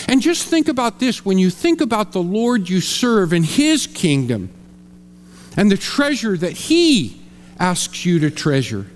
And 0.08 0.20
just 0.20 0.48
think 0.48 0.66
about 0.66 0.98
this 0.98 1.24
when 1.24 1.38
you 1.38 1.50
think 1.50 1.80
about 1.80 2.10
the 2.10 2.22
Lord 2.22 2.68
you 2.68 2.80
serve 2.80 3.32
and 3.32 3.46
his 3.46 3.86
kingdom 3.86 4.50
and 5.56 5.70
the 5.70 5.76
treasure 5.76 6.36
that 6.36 6.52
he 6.52 7.20
asks 7.60 8.04
you 8.04 8.18
to 8.18 8.30
treasure. 8.32 8.86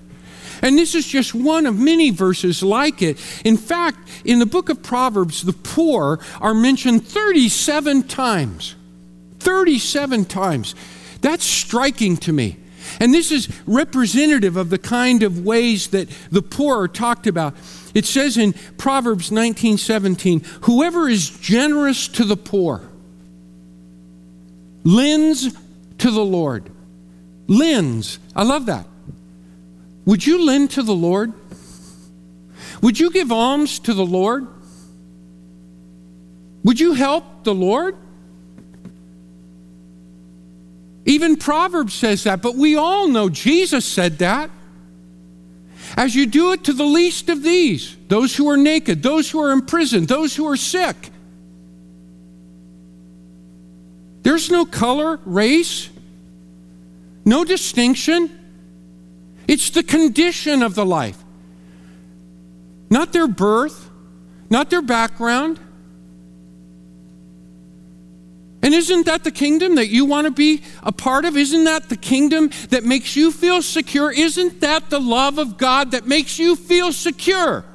And 0.61 0.77
this 0.77 0.95
is 0.95 1.07
just 1.07 1.33
one 1.33 1.65
of 1.65 1.77
many 1.77 2.11
verses 2.11 2.61
like 2.61 3.01
it. 3.01 3.17
In 3.43 3.57
fact, 3.57 3.97
in 4.23 4.39
the 4.39 4.45
book 4.45 4.69
of 4.69 4.83
Proverbs, 4.83 5.41
the 5.41 5.53
poor 5.53 6.19
are 6.39 6.53
mentioned 6.53 7.07
37 7.07 8.03
times. 8.03 8.75
37 9.39 10.25
times. 10.25 10.75
That's 11.21 11.45
striking 11.45 12.17
to 12.17 12.33
me. 12.33 12.57
And 12.99 13.13
this 13.13 13.31
is 13.31 13.47
representative 13.65 14.57
of 14.57 14.69
the 14.69 14.77
kind 14.77 15.23
of 15.23 15.43
ways 15.45 15.87
that 15.89 16.09
the 16.31 16.41
poor 16.41 16.81
are 16.81 16.87
talked 16.87 17.25
about. 17.25 17.55
It 17.93 18.05
says 18.05 18.37
in 18.37 18.53
Proverbs 18.77 19.31
19:17, 19.31 20.41
"Whoever 20.61 21.09
is 21.09 21.29
generous 21.29 22.07
to 22.09 22.23
the 22.23 22.37
poor 22.37 22.81
lends 24.83 25.55
to 25.99 26.11
the 26.11 26.23
Lord. 26.25 26.69
Lends. 27.47 28.19
I 28.35 28.43
love 28.43 28.65
that. 28.67 28.87
Would 30.11 30.25
you 30.25 30.45
lend 30.45 30.71
to 30.71 30.83
the 30.83 30.93
Lord? 30.93 31.31
Would 32.81 32.99
you 32.99 33.11
give 33.11 33.31
alms 33.31 33.79
to 33.79 33.93
the 33.93 34.05
Lord? 34.05 34.45
Would 36.65 36.81
you 36.81 36.91
help 36.91 37.45
the 37.45 37.55
Lord? 37.55 37.95
Even 41.05 41.37
Proverbs 41.37 41.93
says 41.93 42.25
that, 42.25 42.41
but 42.41 42.55
we 42.55 42.75
all 42.75 43.07
know 43.07 43.29
Jesus 43.29 43.85
said 43.85 44.17
that. 44.17 44.49
As 45.95 46.13
you 46.13 46.25
do 46.25 46.51
it 46.51 46.65
to 46.65 46.73
the 46.73 46.83
least 46.83 47.29
of 47.29 47.41
these, 47.41 47.95
those 48.09 48.35
who 48.35 48.49
are 48.49 48.57
naked, 48.57 49.01
those 49.01 49.31
who 49.31 49.41
are 49.41 49.53
in 49.53 49.61
prison, 49.61 50.07
those 50.07 50.35
who 50.35 50.45
are 50.45 50.57
sick. 50.57 51.09
There's 54.23 54.51
no 54.51 54.65
color, 54.65 55.21
race, 55.23 55.89
no 57.23 57.45
distinction. 57.45 58.39
It's 59.51 59.69
the 59.69 59.83
condition 59.83 60.63
of 60.63 60.75
the 60.75 60.85
life, 60.85 61.21
not 62.89 63.11
their 63.11 63.27
birth, 63.27 63.89
not 64.49 64.69
their 64.69 64.81
background. 64.81 65.59
And 68.63 68.73
isn't 68.73 69.07
that 69.07 69.25
the 69.25 69.31
kingdom 69.31 69.75
that 69.75 69.89
you 69.89 70.05
want 70.05 70.23
to 70.23 70.31
be 70.31 70.61
a 70.83 70.93
part 70.93 71.25
of? 71.25 71.35
Isn't 71.35 71.65
that 71.65 71.89
the 71.89 71.97
kingdom 71.97 72.49
that 72.69 72.85
makes 72.85 73.17
you 73.17 73.29
feel 73.29 73.61
secure? 73.61 74.09
Isn't 74.09 74.61
that 74.61 74.89
the 74.89 75.01
love 75.01 75.37
of 75.37 75.57
God 75.57 75.91
that 75.91 76.07
makes 76.07 76.39
you 76.39 76.55
feel 76.55 76.93
secure? 76.93 77.65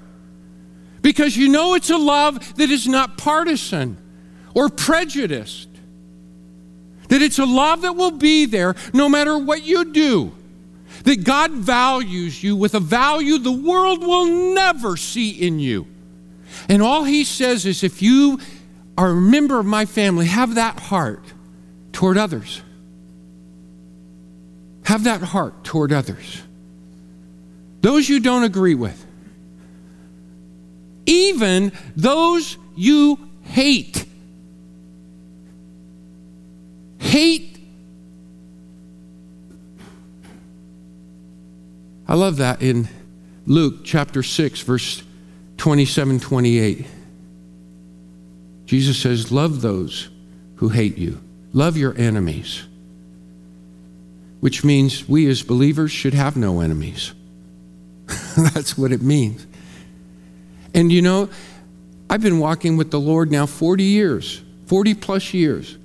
Because 1.03 1.37
you 1.37 1.51
know 1.51 1.75
it's 1.75 1.91
a 1.91 1.99
love 1.99 2.57
that 2.57 2.71
is 2.71 2.89
not 2.89 3.19
partisan 3.19 3.99
or 4.55 4.71
prejudiced. 4.71 5.69
That 7.09 7.21
it's 7.21 7.39
a 7.39 7.45
love 7.45 7.83
that 7.83 7.97
will 7.97 8.13
be 8.13 8.47
there 8.47 8.77
no 8.95 9.11
matter 9.11 9.37
what 9.37 9.63
you 9.63 9.93
do. 9.93 10.33
That 11.07 11.23
God 11.23 11.53
values 11.53 12.43
you 12.43 12.57
with 12.57 12.75
a 12.75 12.81
value 12.81 13.39
the 13.39 13.53
world 13.53 14.01
will 14.01 14.27
never 14.55 14.97
see 14.97 15.31
in 15.31 15.61
you. 15.61 15.87
And 16.69 16.83
all 16.83 17.05
He 17.05 17.23
says 17.23 17.65
is 17.65 17.85
if 17.85 18.03
you 18.03 18.41
are 18.99 19.11
a 19.11 19.15
member 19.15 19.61
of 19.61 19.67
my 19.67 19.87
family, 19.87 20.27
have 20.27 20.57
that 20.57 20.81
heart 20.81 21.23
toward 21.93 22.19
others. 22.19 22.61
Have 24.85 25.05
that 25.05 25.23
heart 25.23 25.63
toward 25.63 25.93
others. 25.93 26.43
Those 27.83 28.09
you 28.09 28.19
don't 28.19 28.43
agree 28.43 28.75
with. 28.75 29.07
Even 31.07 31.71
those 31.95 32.59
you 32.75 33.31
hate. 33.43 34.05
Hate. 36.99 37.56
I 42.09 42.15
love 42.15 42.37
that 42.37 42.63
in 42.63 42.89
Luke 43.47 43.85
chapter 43.85 44.23
6, 44.23 44.61
verse 44.63 45.03
27 45.57 46.21
28. 46.21 46.87
Jesus 48.67 48.99
says, 48.99 49.33
Love 49.33 49.61
those 49.61 50.09
who 50.57 50.69
hate 50.69 50.99
you, 50.99 51.21
love 51.53 51.77
your 51.77 51.97
enemies, 51.97 52.65
which 54.41 54.65
means 54.65 55.09
we 55.09 55.29
as 55.29 55.43
believers 55.43 55.91
should 55.91 56.15
have 56.15 56.37
no 56.37 56.61
enemies. 56.61 57.15
That's 58.37 58.77
what 58.77 58.93
it 58.93 59.03
means. 59.03 59.47
And 60.75 60.93
you 60.93 61.03
know, 61.03 61.29
I've 62.09 62.21
been 62.21 62.39
walking 62.39 62.77
with 62.77 62.91
the 62.91 63.01
Lord 63.01 63.33
now 63.33 63.47
40 63.47 63.83
years, 63.83 64.43
40 64.67 64.95
plus 64.95 65.35
years. 65.35 65.77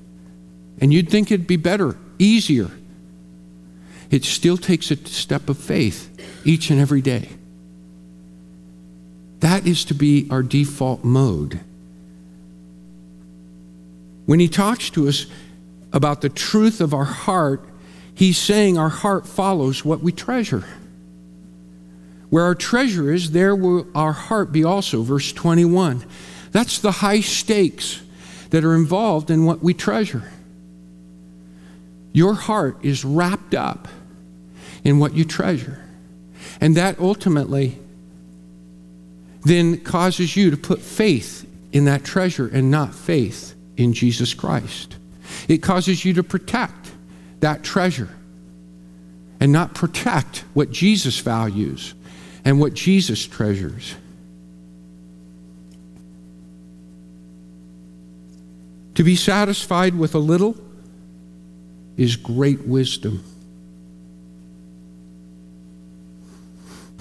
And 0.79 0.93
you'd 0.93 1.09
think 1.09 1.31
it'd 1.31 1.47
be 1.47 1.57
better, 1.57 1.95
easier. 2.19 2.69
It 4.11 4.25
still 4.25 4.57
takes 4.57 4.91
a 4.91 4.97
step 5.07 5.47
of 5.49 5.57
faith 5.57 6.09
each 6.45 6.69
and 6.69 6.79
every 6.79 7.01
day. 7.01 7.29
That 9.39 9.65
is 9.65 9.85
to 9.85 9.93
be 9.93 10.27
our 10.29 10.43
default 10.43 11.03
mode. 11.03 11.61
When 14.25 14.39
he 14.39 14.49
talks 14.49 14.89
to 14.91 15.07
us 15.07 15.25
about 15.93 16.21
the 16.21 16.29
truth 16.29 16.81
of 16.81 16.93
our 16.93 17.05
heart, 17.05 17.67
he's 18.13 18.37
saying 18.37 18.77
our 18.77 18.89
heart 18.89 19.25
follows 19.25 19.83
what 19.83 20.01
we 20.01 20.11
treasure. 20.11 20.65
Where 22.29 22.43
our 22.43 22.55
treasure 22.55 23.11
is, 23.11 23.31
there 23.31 23.55
will 23.55 23.87
our 23.95 24.13
heart 24.13 24.51
be 24.51 24.63
also. 24.63 25.01
Verse 25.01 25.31
21. 25.33 26.05
That's 26.51 26.79
the 26.79 26.91
high 26.91 27.21
stakes 27.21 28.01
that 28.51 28.63
are 28.63 28.75
involved 28.75 29.31
in 29.31 29.45
what 29.45 29.63
we 29.63 29.73
treasure. 29.73 30.29
Your 32.13 32.33
heart 32.33 32.77
is 32.83 33.05
wrapped 33.05 33.53
up 33.53 33.87
in 34.83 34.99
what 34.99 35.13
you 35.13 35.25
treasure. 35.25 35.83
And 36.59 36.75
that 36.77 36.99
ultimately 36.99 37.77
then 39.43 39.77
causes 39.79 40.35
you 40.35 40.51
to 40.51 40.57
put 40.57 40.79
faith 40.79 41.47
in 41.71 41.85
that 41.85 42.03
treasure 42.03 42.47
and 42.47 42.69
not 42.69 42.93
faith 42.93 43.55
in 43.77 43.93
Jesus 43.93 44.33
Christ. 44.33 44.97
It 45.47 45.59
causes 45.59 46.05
you 46.05 46.13
to 46.15 46.23
protect 46.23 46.91
that 47.39 47.63
treasure 47.63 48.09
and 49.39 49.51
not 49.51 49.73
protect 49.73 50.43
what 50.53 50.71
Jesus 50.71 51.19
values 51.19 51.95
and 52.45 52.59
what 52.59 52.73
Jesus 52.73 53.25
treasures. 53.25 53.95
To 58.95 59.03
be 59.03 59.15
satisfied 59.15 59.95
with 59.95 60.13
a 60.13 60.19
little 60.19 60.55
is 61.97 62.15
great 62.15 62.61
wisdom. 62.61 63.23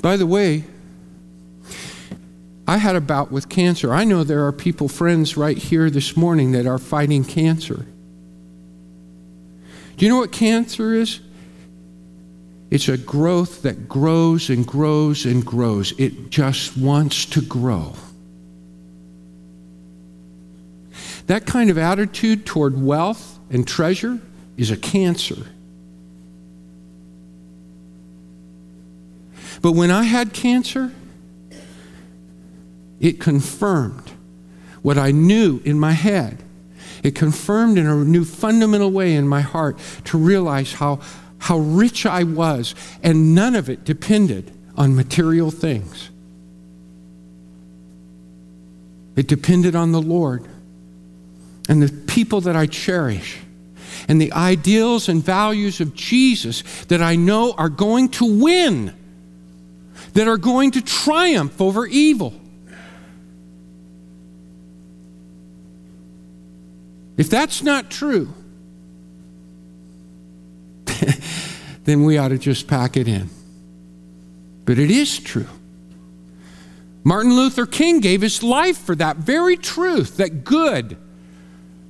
By 0.02 0.16
the 0.16 0.26
way, 0.26 0.64
I 2.66 2.78
had 2.78 2.96
a 2.96 3.00
bout 3.00 3.32
with 3.32 3.48
cancer. 3.48 3.92
I 3.92 4.04
know 4.04 4.24
there 4.24 4.46
are 4.46 4.52
people, 4.52 4.88
friends, 4.88 5.36
right 5.36 5.58
here 5.58 5.90
this 5.90 6.16
morning 6.16 6.52
that 6.52 6.66
are 6.66 6.78
fighting 6.78 7.24
cancer. 7.24 7.86
Do 9.96 10.06
you 10.06 10.08
know 10.08 10.18
what 10.18 10.32
cancer 10.32 10.94
is? 10.94 11.20
It's 12.70 12.88
a 12.88 12.96
growth 12.96 13.62
that 13.62 13.88
grows 13.88 14.48
and 14.48 14.66
grows 14.66 15.26
and 15.26 15.44
grows. 15.44 15.92
It 15.98 16.30
just 16.30 16.76
wants 16.76 17.26
to 17.26 17.42
grow. 17.42 17.94
That 21.26 21.44
kind 21.44 21.68
of 21.68 21.78
attitude 21.78 22.46
toward 22.46 22.80
wealth 22.80 23.38
and 23.50 23.66
treasure 23.66 24.20
is 24.56 24.70
a 24.70 24.76
cancer. 24.76 25.46
But 29.60 29.72
when 29.72 29.90
I 29.90 30.04
had 30.04 30.32
cancer, 30.32 30.92
it 32.98 33.20
confirmed 33.20 34.10
what 34.82 34.98
I 34.98 35.10
knew 35.10 35.60
in 35.64 35.78
my 35.78 35.92
head. 35.92 36.42
It 37.02 37.14
confirmed 37.14 37.78
in 37.78 37.86
a 37.86 37.96
new 37.96 38.24
fundamental 38.24 38.90
way 38.90 39.14
in 39.14 39.26
my 39.26 39.40
heart 39.40 39.78
to 40.06 40.18
realize 40.18 40.74
how, 40.74 41.00
how 41.38 41.58
rich 41.58 42.04
I 42.06 42.24
was, 42.24 42.74
and 43.02 43.34
none 43.34 43.54
of 43.54 43.70
it 43.70 43.84
depended 43.84 44.52
on 44.76 44.96
material 44.96 45.50
things. 45.50 46.10
It 49.16 49.26
depended 49.26 49.74
on 49.74 49.92
the 49.92 50.00
Lord 50.00 50.46
and 51.68 51.82
the 51.82 51.92
people 52.06 52.40
that 52.42 52.56
I 52.56 52.66
cherish 52.66 53.38
and 54.08 54.20
the 54.20 54.32
ideals 54.32 55.08
and 55.08 55.22
values 55.22 55.80
of 55.80 55.94
Jesus 55.94 56.62
that 56.86 57.02
I 57.02 57.16
know 57.16 57.52
are 57.52 57.68
going 57.68 58.08
to 58.10 58.24
win, 58.24 58.94
that 60.14 60.28
are 60.28 60.36
going 60.36 60.72
to 60.72 60.82
triumph 60.82 61.60
over 61.60 61.86
evil. 61.86 62.34
If 67.16 67.28
that's 67.28 67.62
not 67.62 67.90
true, 67.90 68.32
then 71.84 72.04
we 72.04 72.16
ought 72.16 72.28
to 72.28 72.38
just 72.38 72.66
pack 72.66 72.96
it 72.96 73.06
in. 73.06 73.28
But 74.64 74.78
it 74.78 74.90
is 74.90 75.18
true. 75.18 75.48
Martin 77.04 77.34
Luther 77.34 77.66
King 77.66 78.00
gave 78.00 78.20
his 78.20 78.42
life 78.42 78.78
for 78.78 78.94
that 78.94 79.16
very 79.16 79.56
truth 79.56 80.16
that 80.16 80.44
good 80.44 80.96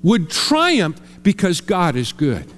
would 0.02 0.30
triumph 0.30 1.00
because 1.22 1.60
God 1.60 1.96
is 1.96 2.12
good. 2.12 2.52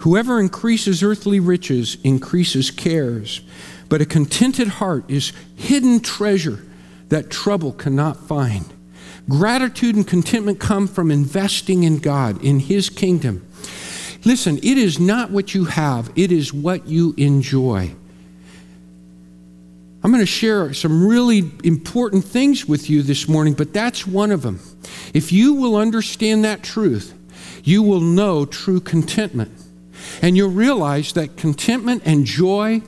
Whoever 0.00 0.40
increases 0.40 1.02
earthly 1.02 1.40
riches 1.40 1.98
increases 2.02 2.70
cares. 2.70 3.42
But 3.88 4.00
a 4.00 4.06
contented 4.06 4.68
heart 4.68 5.04
is 5.08 5.32
hidden 5.56 6.00
treasure 6.00 6.64
that 7.08 7.30
trouble 7.30 7.72
cannot 7.72 8.16
find. 8.16 8.64
Gratitude 9.28 9.96
and 9.96 10.06
contentment 10.06 10.58
come 10.58 10.86
from 10.86 11.10
investing 11.10 11.82
in 11.82 11.98
God, 11.98 12.42
in 12.42 12.60
His 12.60 12.88
kingdom. 12.88 13.46
Listen, 14.24 14.56
it 14.58 14.78
is 14.78 14.98
not 14.98 15.30
what 15.30 15.54
you 15.54 15.66
have, 15.66 16.10
it 16.16 16.32
is 16.32 16.52
what 16.52 16.86
you 16.86 17.14
enjoy. 17.16 17.94
I'm 20.02 20.10
going 20.10 20.22
to 20.22 20.26
share 20.26 20.72
some 20.72 21.06
really 21.06 21.50
important 21.62 22.24
things 22.24 22.66
with 22.66 22.88
you 22.88 23.02
this 23.02 23.28
morning, 23.28 23.52
but 23.52 23.74
that's 23.74 24.06
one 24.06 24.30
of 24.30 24.40
them. 24.40 24.60
If 25.12 25.30
you 25.30 25.54
will 25.54 25.76
understand 25.76 26.44
that 26.44 26.62
truth, 26.62 27.14
you 27.64 27.82
will 27.82 28.00
know 28.00 28.46
true 28.46 28.80
contentment. 28.80 29.59
And 30.22 30.36
you'll 30.36 30.50
realize 30.50 31.12
that 31.14 31.36
contentment 31.36 32.02
and 32.04 32.24
joy 32.24 32.82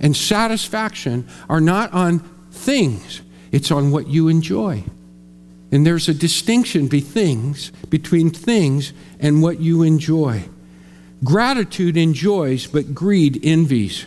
and 0.00 0.16
satisfaction 0.16 1.26
are 1.48 1.60
not 1.60 1.92
on 1.92 2.20
things, 2.50 3.22
it's 3.52 3.70
on 3.70 3.90
what 3.90 4.08
you 4.08 4.28
enjoy. 4.28 4.84
And 5.70 5.86
there's 5.86 6.08
a 6.08 6.14
distinction 6.14 6.88
be 6.88 7.00
things, 7.00 7.70
between 7.90 8.30
things 8.30 8.92
and 9.20 9.42
what 9.42 9.60
you 9.60 9.82
enjoy. 9.82 10.44
Gratitude 11.22 11.96
enjoys, 11.96 12.66
but 12.66 12.94
greed 12.94 13.40
envies. 13.42 14.06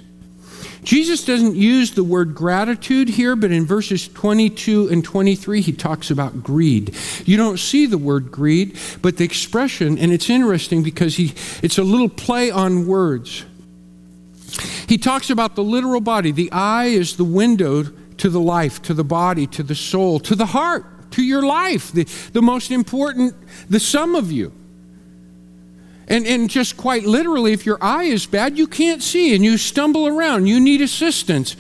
Jesus 0.83 1.23
doesn't 1.23 1.55
use 1.55 1.91
the 1.91 2.03
word 2.03 2.33
gratitude 2.33 3.09
here, 3.09 3.35
but 3.35 3.51
in 3.51 3.65
verses 3.65 4.07
22 4.07 4.89
and 4.89 5.03
23, 5.03 5.61
he 5.61 5.71
talks 5.71 6.09
about 6.09 6.41
greed. 6.41 6.95
You 7.25 7.37
don't 7.37 7.59
see 7.59 7.85
the 7.85 7.99
word 7.99 8.31
greed, 8.31 8.77
but 9.01 9.17
the 9.17 9.23
expression, 9.23 9.97
and 9.99 10.11
it's 10.11 10.29
interesting 10.29 10.81
because 10.81 11.17
he, 11.17 11.33
it's 11.61 11.77
a 11.77 11.83
little 11.83 12.09
play 12.09 12.49
on 12.49 12.87
words. 12.87 13.45
He 14.87 14.97
talks 14.97 15.29
about 15.29 15.55
the 15.55 15.63
literal 15.63 16.01
body. 16.01 16.31
The 16.31 16.51
eye 16.51 16.87
is 16.87 17.15
the 17.15 17.23
window 17.23 17.83
to 17.83 18.29
the 18.29 18.41
life, 18.41 18.81
to 18.83 18.93
the 18.93 19.03
body, 19.03 19.47
to 19.47 19.63
the 19.63 19.75
soul, 19.75 20.19
to 20.21 20.35
the 20.35 20.47
heart, 20.47 21.11
to 21.11 21.23
your 21.23 21.43
life, 21.43 21.91
the, 21.91 22.05
the 22.33 22.41
most 22.41 22.71
important, 22.71 23.35
the 23.69 23.79
sum 23.79 24.15
of 24.15 24.31
you. 24.31 24.51
And, 26.11 26.27
and 26.27 26.49
just 26.49 26.75
quite 26.75 27.05
literally, 27.05 27.53
if 27.53 27.65
your 27.65 27.81
eye 27.81 28.03
is 28.03 28.25
bad, 28.25 28.57
you 28.57 28.67
can't 28.67 29.01
see 29.01 29.33
and 29.33 29.45
you 29.45 29.57
stumble 29.57 30.07
around. 30.07 30.45
You 30.45 30.59
need 30.59 30.81
assistance. 30.81 31.55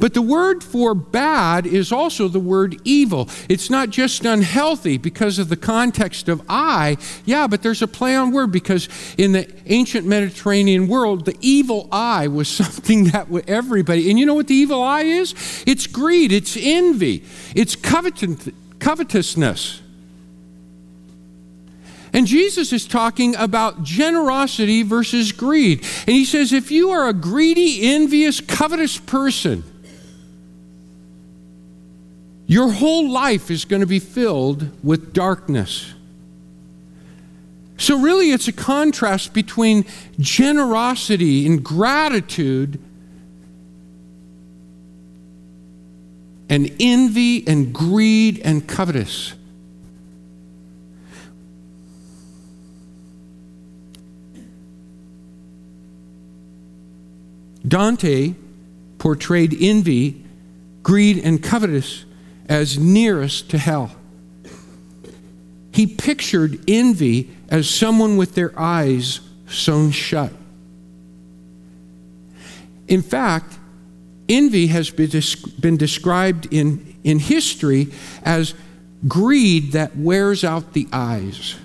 But 0.00 0.14
the 0.14 0.22
word 0.22 0.64
for 0.64 0.94
bad 0.94 1.66
is 1.66 1.92
also 1.92 2.26
the 2.26 2.40
word 2.40 2.80
evil. 2.84 3.28
It's 3.48 3.70
not 3.70 3.90
just 3.90 4.24
unhealthy 4.24 4.98
because 4.98 5.38
of 5.38 5.50
the 5.50 5.56
context 5.56 6.28
of 6.28 6.42
eye. 6.48 6.96
Yeah, 7.26 7.46
but 7.46 7.62
there's 7.62 7.80
a 7.80 7.86
play 7.86 8.16
on 8.16 8.32
word 8.32 8.50
because 8.50 8.88
in 9.16 9.30
the 9.30 9.48
ancient 9.66 10.04
Mediterranean 10.04 10.88
world, 10.88 11.26
the 11.26 11.36
evil 11.40 11.88
eye 11.92 12.26
was 12.26 12.48
something 12.56 13.04
that 13.10 13.28
everybody, 13.46 14.10
and 14.10 14.18
you 14.18 14.26
know 14.26 14.34
what 14.34 14.48
the 14.48 14.54
evil 14.54 14.82
eye 14.82 15.02
is? 15.02 15.62
It's 15.64 15.86
greed, 15.86 16.32
it's 16.32 16.56
envy, 16.58 17.22
it's 17.54 17.76
covetousness. 17.76 19.82
And 22.12 22.26
Jesus 22.26 22.72
is 22.72 22.86
talking 22.86 23.36
about 23.36 23.84
generosity 23.84 24.82
versus 24.82 25.32
greed. 25.32 25.84
And 26.06 26.16
he 26.16 26.24
says, 26.24 26.52
if 26.52 26.70
you 26.70 26.90
are 26.90 27.08
a 27.08 27.12
greedy, 27.12 27.92
envious, 27.92 28.40
covetous 28.40 28.98
person, 28.98 29.62
your 32.46 32.72
whole 32.72 33.08
life 33.08 33.50
is 33.50 33.64
going 33.64 33.80
to 33.80 33.86
be 33.86 34.00
filled 34.00 34.84
with 34.84 35.12
darkness. 35.12 35.94
So, 37.76 37.98
really, 37.98 38.32
it's 38.32 38.48
a 38.48 38.52
contrast 38.52 39.32
between 39.32 39.86
generosity 40.18 41.46
and 41.46 41.64
gratitude 41.64 42.78
and 46.48 46.74
envy 46.80 47.46
and 47.46 47.72
greed 47.72 48.40
and 48.44 48.66
covetous. 48.68 49.32
Dante 57.66 58.34
portrayed 58.98 59.56
envy, 59.60 60.24
greed, 60.82 61.18
and 61.18 61.42
covetous 61.42 62.04
as 62.48 62.78
nearest 62.78 63.50
to 63.50 63.58
hell. 63.58 63.92
He 65.72 65.86
pictured 65.86 66.60
envy 66.68 67.30
as 67.48 67.68
someone 67.68 68.16
with 68.16 68.34
their 68.34 68.58
eyes 68.58 69.20
sewn 69.46 69.90
shut. 69.90 70.32
In 72.88 73.02
fact, 73.02 73.58
envy 74.28 74.66
has 74.68 74.90
been 74.90 75.76
described 75.76 76.48
in, 76.50 76.96
in 77.04 77.18
history 77.18 77.88
as 78.24 78.54
greed 79.06 79.72
that 79.72 79.96
wears 79.96 80.44
out 80.44 80.72
the 80.72 80.88
eyes. 80.92 81.56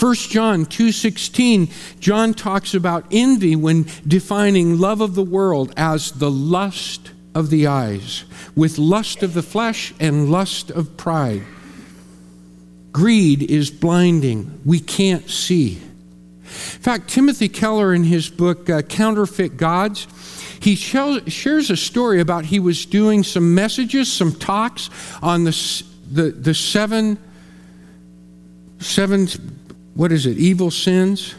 1 0.00 0.14
John 0.30 0.64
2:16 0.64 1.68
John 2.00 2.32
talks 2.32 2.72
about 2.72 3.04
envy 3.10 3.54
when 3.54 3.86
defining 4.06 4.78
love 4.78 5.02
of 5.02 5.14
the 5.14 5.22
world 5.22 5.74
as 5.76 6.12
the 6.12 6.30
lust 6.30 7.10
of 7.34 7.50
the 7.50 7.66
eyes 7.66 8.24
with 8.56 8.78
lust 8.78 9.22
of 9.22 9.34
the 9.34 9.42
flesh 9.42 9.92
and 10.00 10.30
lust 10.30 10.70
of 10.70 10.96
pride. 10.96 11.42
Greed 12.92 13.42
is 13.42 13.70
blinding. 13.70 14.58
We 14.64 14.80
can't 14.80 15.28
see. 15.28 15.80
In 16.42 16.80
fact, 16.80 17.08
Timothy 17.08 17.48
Keller 17.48 17.92
in 17.94 18.04
his 18.04 18.30
book 18.30 18.70
uh, 18.70 18.82
Counterfeit 18.82 19.56
Gods 19.56 20.06
he 20.60 20.76
shares 20.76 21.70
a 21.70 21.76
story 21.76 22.20
about 22.20 22.44
he 22.44 22.60
was 22.60 22.84
doing 22.84 23.22
some 23.22 23.54
messages, 23.54 24.12
some 24.12 24.34
talks 24.34 24.90
on 25.22 25.44
the, 25.44 25.84
the, 26.10 26.30
the 26.32 26.52
seven, 26.52 27.18
seven 28.78 29.26
what 30.00 30.12
is 30.12 30.24
it, 30.24 30.38
evil 30.38 30.70
sins? 30.70 31.34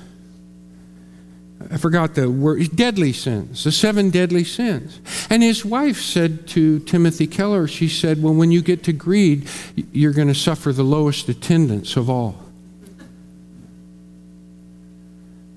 I 1.71 1.77
forgot 1.77 2.13
the 2.13 2.29
word, 2.29 2.75
deadly 2.75 3.11
sins, 3.11 3.63
the 3.63 3.71
seven 3.71 4.11
deadly 4.11 4.43
sins. 4.43 4.99
And 5.31 5.41
his 5.41 5.65
wife 5.65 5.99
said 5.99 6.45
to 6.49 6.77
Timothy 6.81 7.25
Keller, 7.25 7.67
she 7.67 7.87
said, 7.87 8.21
Well, 8.21 8.35
when 8.35 8.51
you 8.51 8.61
get 8.61 8.83
to 8.83 8.93
greed, 8.93 9.49
you're 9.91 10.13
going 10.13 10.27
to 10.27 10.35
suffer 10.35 10.71
the 10.71 10.83
lowest 10.83 11.27
attendance 11.27 11.97
of 11.97 12.07
all. 12.07 12.35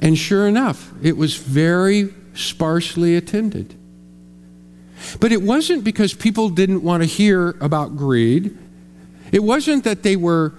And 0.00 0.16
sure 0.16 0.48
enough, 0.48 0.90
it 1.02 1.18
was 1.18 1.36
very 1.36 2.08
sparsely 2.32 3.16
attended. 3.16 3.74
But 5.20 5.30
it 5.30 5.42
wasn't 5.42 5.84
because 5.84 6.14
people 6.14 6.48
didn't 6.48 6.82
want 6.82 7.02
to 7.02 7.06
hear 7.06 7.50
about 7.60 7.98
greed. 7.98 8.56
It 9.30 9.42
wasn't 9.42 9.84
that 9.84 10.02
they 10.02 10.16
were 10.16 10.54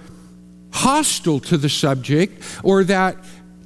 hostile 0.72 1.40
to 1.40 1.56
the 1.56 1.68
subject 1.68 2.42
or 2.62 2.84
that 2.84 3.16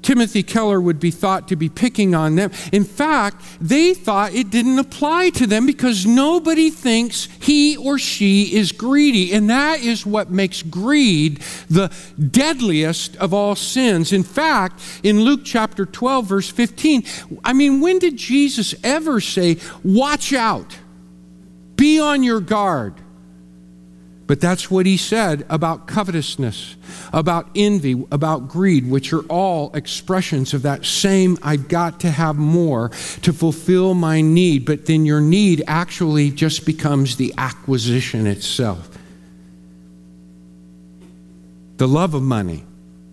Timothy 0.03 0.43
Keller 0.43 0.81
would 0.81 0.99
be 0.99 1.11
thought 1.11 1.49
to 1.49 1.57
be 1.57 1.69
picking 1.69 2.15
on 2.15 2.37
them. 2.37 2.51
In 2.73 2.85
fact, 2.85 3.43
they 3.61 3.93
thought 3.93 4.35
it 4.35 4.51
didn't 4.51 4.79
apply 4.79 5.31
to 5.31 5.47
them 5.47 5.67
because 5.67 6.07
nobody 6.07 6.71
thinks 6.71 7.29
he 7.41 7.77
or 7.77 7.99
she 7.99 8.55
is 8.55 8.73
greedy. 8.73 9.33
And 9.33 9.51
that 9.51 9.81
is 9.81 10.07
what 10.07 10.31
makes 10.31 10.63
greed 10.63 11.41
the 11.69 11.93
deadliest 12.19 13.17
of 13.17 13.35
all 13.35 13.55
sins. 13.55 14.13
In 14.13 14.23
fact, 14.23 14.81
in 15.03 15.21
Luke 15.21 15.41
chapter 15.45 15.85
12, 15.85 16.27
verse 16.27 16.51
15, 16.51 17.05
I 17.45 17.53
mean, 17.53 17.81
when 17.81 17.99
did 17.99 18.17
Jesus 18.17 18.75
ever 18.83 19.21
say, 19.21 19.59
Watch 19.85 20.33
out, 20.33 20.79
be 21.77 22.01
on 22.01 22.23
your 22.23 22.41
guard? 22.41 22.95
But 24.27 24.41
that's 24.41 24.71
what 24.71 24.87
he 24.87 24.97
said 24.97 25.45
about 25.51 25.89
covetousness, 25.89 26.77
about 27.13 27.49
envy, 27.55 28.05
about 28.11 28.49
greed, 28.49 28.89
which 28.89 29.13
are 29.13 29.23
all 29.23 29.75
expressions 29.75 30.55
of 30.55 30.63
that 30.63 30.85
same 30.85 31.39
I've 31.43 31.69
got 31.69 32.01
to 32.01 32.11
have 32.11 32.37
more 32.37 32.91
to 33.23 33.33
fulfill 33.33 33.95
my 33.95 34.21
need. 34.21 34.65
But 34.65 34.87
then 34.87 35.05
your 35.05 35.21
need 35.21 35.63
actually 35.67 36.31
just 36.31 36.65
becomes 36.65 37.17
the 37.17 37.35
acquisition 37.37 38.27
itself. 38.27 38.89
The 41.77 41.89
love 41.89 42.15
of 42.15 42.23
money, 42.23 42.65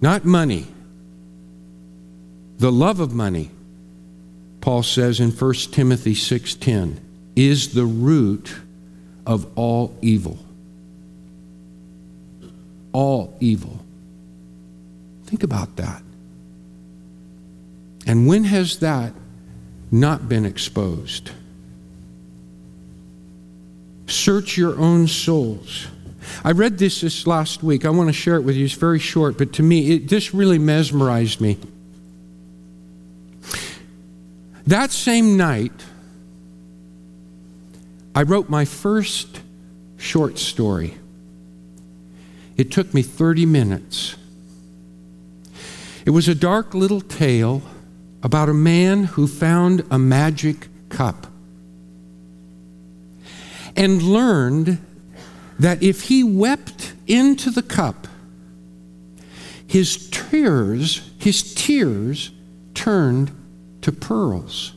not 0.01 0.25
money. 0.25 0.67
The 2.57 2.71
love 2.71 2.99
of 2.99 3.13
money, 3.13 3.51
Paul 4.61 4.83
says 4.83 5.19
in 5.19 5.31
1 5.31 5.71
Timothy 5.71 6.15
6:10, 6.15 6.99
is 7.35 7.73
the 7.73 7.85
root 7.85 8.55
of 9.25 9.45
all 9.55 9.95
evil 10.01 10.39
all 12.97 13.37
evil. 13.39 13.79
Think 15.27 15.43
about 15.43 15.75
that. 15.75 16.01
And 18.07 18.27
when 18.27 18.45
has 18.45 18.79
that 18.79 19.13
not 19.91 20.29
been 20.29 20.45
exposed? 20.45 21.31
Search 24.07 24.57
your 24.57 24.79
own 24.79 25.07
souls. 25.07 25.87
I 26.43 26.51
read 26.51 26.77
this 26.77 27.01
this 27.01 27.27
last 27.27 27.61
week. 27.61 27.83
I 27.85 27.89
want 27.89 28.07
to 28.07 28.13
share 28.13 28.37
it 28.37 28.41
with 28.41 28.55
you. 28.55 28.63
It's 28.65 28.73
very 28.73 28.99
short, 28.99 29.37
but 29.37 29.53
to 29.53 29.63
me, 29.63 29.91
it 29.91 30.07
just 30.07 30.33
really 30.33 30.57
mesmerized 30.57 31.41
me. 31.41 31.57
That 34.65 34.91
same 34.91 35.35
night, 35.35 35.85
I 38.15 38.23
wrote 38.23 38.49
my 38.49 38.63
first 38.63 39.41
short 39.97 40.39
story. 40.39 40.97
It 42.55 42.71
took 42.71 42.93
me 42.93 43.01
30 43.01 43.45
minutes. 43.45 44.15
It 46.07 46.11
was 46.11 46.29
a 46.29 46.35
dark 46.35 46.73
little 46.73 47.01
tale 47.01 47.61
about 48.23 48.47
a 48.47 48.53
man 48.53 49.03
who 49.03 49.27
found 49.27 49.83
a 49.91 49.99
magic 49.99 50.69
cup 50.87 51.27
and 53.75 54.01
learned 54.01 54.79
that 55.59 55.83
if 55.83 56.03
he 56.03 56.23
wept 56.23 56.93
into 57.07 57.51
the 57.51 57.61
cup, 57.61 58.07
his 59.67 60.09
tears, 60.09 61.01
his 61.19 61.53
tears 61.53 62.31
turned 62.73 63.29
to 63.81 63.91
pearls. 63.91 64.75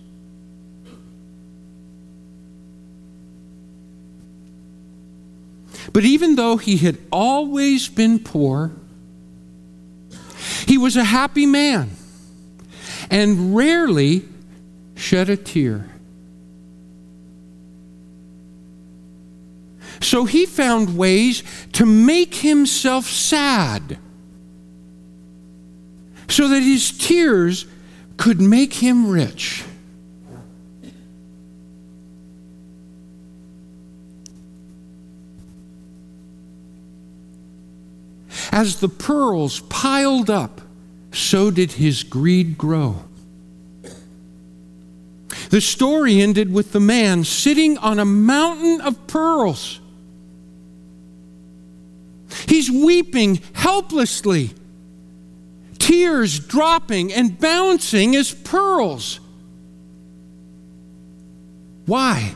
But 5.92 6.04
even 6.04 6.34
though 6.34 6.56
he 6.56 6.78
had 6.78 6.98
always 7.12 7.88
been 7.88 8.18
poor, 8.18 8.72
he 10.66 10.78
was 10.78 10.96
a 10.96 11.04
happy 11.04 11.46
man 11.46 11.90
and 13.10 13.54
rarely 13.54 14.28
shed 14.94 15.28
a 15.28 15.36
tear. 15.36 15.90
So 20.00 20.24
he 20.24 20.46
found 20.46 20.96
ways 20.96 21.42
to 21.72 21.84
make 21.84 22.36
himself 22.36 23.06
sad 23.06 23.98
so 26.28 26.48
that 26.48 26.62
his 26.62 26.96
tears 26.96 27.66
could 28.16 28.40
make 28.40 28.74
him 28.74 29.10
rich. 29.10 29.64
As 38.50 38.80
the 38.80 38.88
pearls 38.88 39.60
piled 39.60 40.28
up, 40.28 40.60
so 41.12 41.50
did 41.50 41.72
his 41.72 42.02
greed 42.02 42.58
grow. 42.58 43.04
The 45.50 45.60
story 45.60 46.20
ended 46.20 46.52
with 46.52 46.72
the 46.72 46.80
man 46.80 47.24
sitting 47.24 47.78
on 47.78 47.98
a 47.98 48.04
mountain 48.04 48.80
of 48.80 49.06
pearls. 49.06 49.80
He's 52.46 52.70
weeping 52.70 53.40
helplessly, 53.52 54.50
tears 55.78 56.38
dropping 56.38 57.12
and 57.12 57.38
bouncing 57.38 58.14
as 58.14 58.32
pearls. 58.32 59.20
Why? 61.86 62.34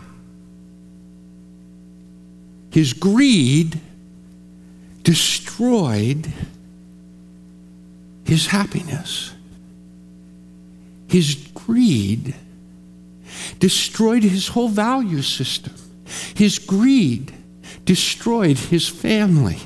His 2.70 2.92
greed 2.92 3.80
destroyed 5.04 6.26
his 8.24 8.48
happiness. 8.48 9.32
His 11.06 11.36
greed 11.54 12.34
destroyed 13.60 14.24
his 14.24 14.48
whole 14.48 14.68
value 14.68 15.22
system. 15.22 15.74
His 16.34 16.58
greed 16.58 17.32
destroyed 17.84 18.58
his 18.58 18.88
family 18.88 19.58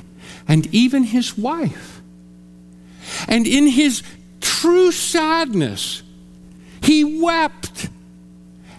and 0.47 0.67
even 0.73 1.03
his 1.03 1.37
wife. 1.37 2.01
And 3.27 3.47
in 3.47 3.67
his 3.67 4.03
true 4.41 4.91
sadness, 4.91 6.03
he 6.81 7.21
wept 7.21 7.89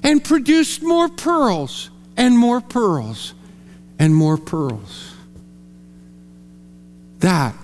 and 0.03 0.23
produced 0.23 0.83
more 0.83 1.09
pearls 1.09 1.91
and 2.17 2.37
more 2.37 2.61
pearls 2.61 3.35
and 3.99 4.15
more 4.15 4.37
pearls. 4.37 5.15
That 7.21 7.55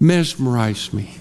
mesmerized 0.00 0.92
me 0.92 1.16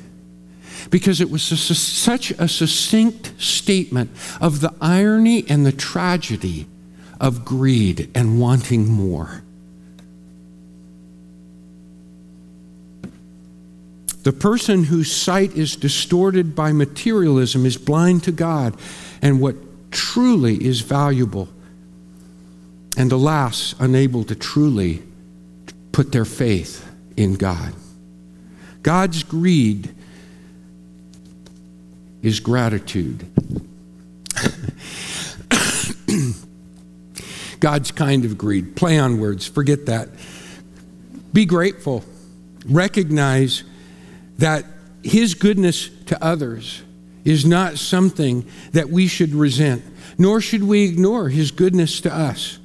because 0.89 1.21
it 1.21 1.29
was 1.29 1.51
a, 1.51 1.57
such 1.57 2.31
a 2.31 2.47
succinct 2.47 3.33
statement 3.41 4.11
of 4.41 4.61
the 4.61 4.73
irony 4.81 5.45
and 5.47 5.65
the 5.65 5.71
tragedy 5.71 6.67
of 7.19 7.45
greed 7.45 8.09
and 8.13 8.39
wanting 8.39 8.89
more. 8.89 9.43
The 14.23 14.33
person 14.33 14.85
whose 14.85 15.11
sight 15.11 15.55
is 15.55 15.75
distorted 15.75 16.55
by 16.55 16.71
materialism 16.71 17.65
is 17.65 17.77
blind 17.77 18.23
to 18.23 18.31
God 18.31 18.77
and 19.21 19.39
what 19.39 19.55
truly 19.91 20.63
is 20.63 20.81
valuable, 20.81 21.49
and 22.97 23.11
alas, 23.11 23.75
unable 23.79 24.23
to 24.23 24.35
truly 24.35 25.03
put 25.91 26.11
their 26.11 26.25
faith 26.25 26.92
in 27.15 27.35
God. 27.35 27.73
God's 28.81 29.23
greed 29.23 29.93
is 32.21 32.39
gratitude. 32.39 33.25
God's 37.59 37.91
kind 37.91 38.25
of 38.25 38.37
greed. 38.37 38.75
Play 38.75 38.99
on 38.99 39.19
words, 39.19 39.47
forget 39.47 39.85
that. 39.85 40.09
Be 41.31 41.45
grateful. 41.45 42.03
Recognize 42.65 43.63
that 44.37 44.65
His 45.03 45.33
goodness 45.33 45.89
to 46.07 46.21
others 46.23 46.83
is 47.23 47.45
not 47.45 47.77
something 47.77 48.45
that 48.73 48.89
we 48.89 49.07
should 49.07 49.33
resent, 49.33 49.83
nor 50.17 50.41
should 50.41 50.63
we 50.63 50.83
ignore 50.83 51.29
His 51.29 51.51
goodness 51.51 52.01
to 52.01 52.13
us. 52.13 52.59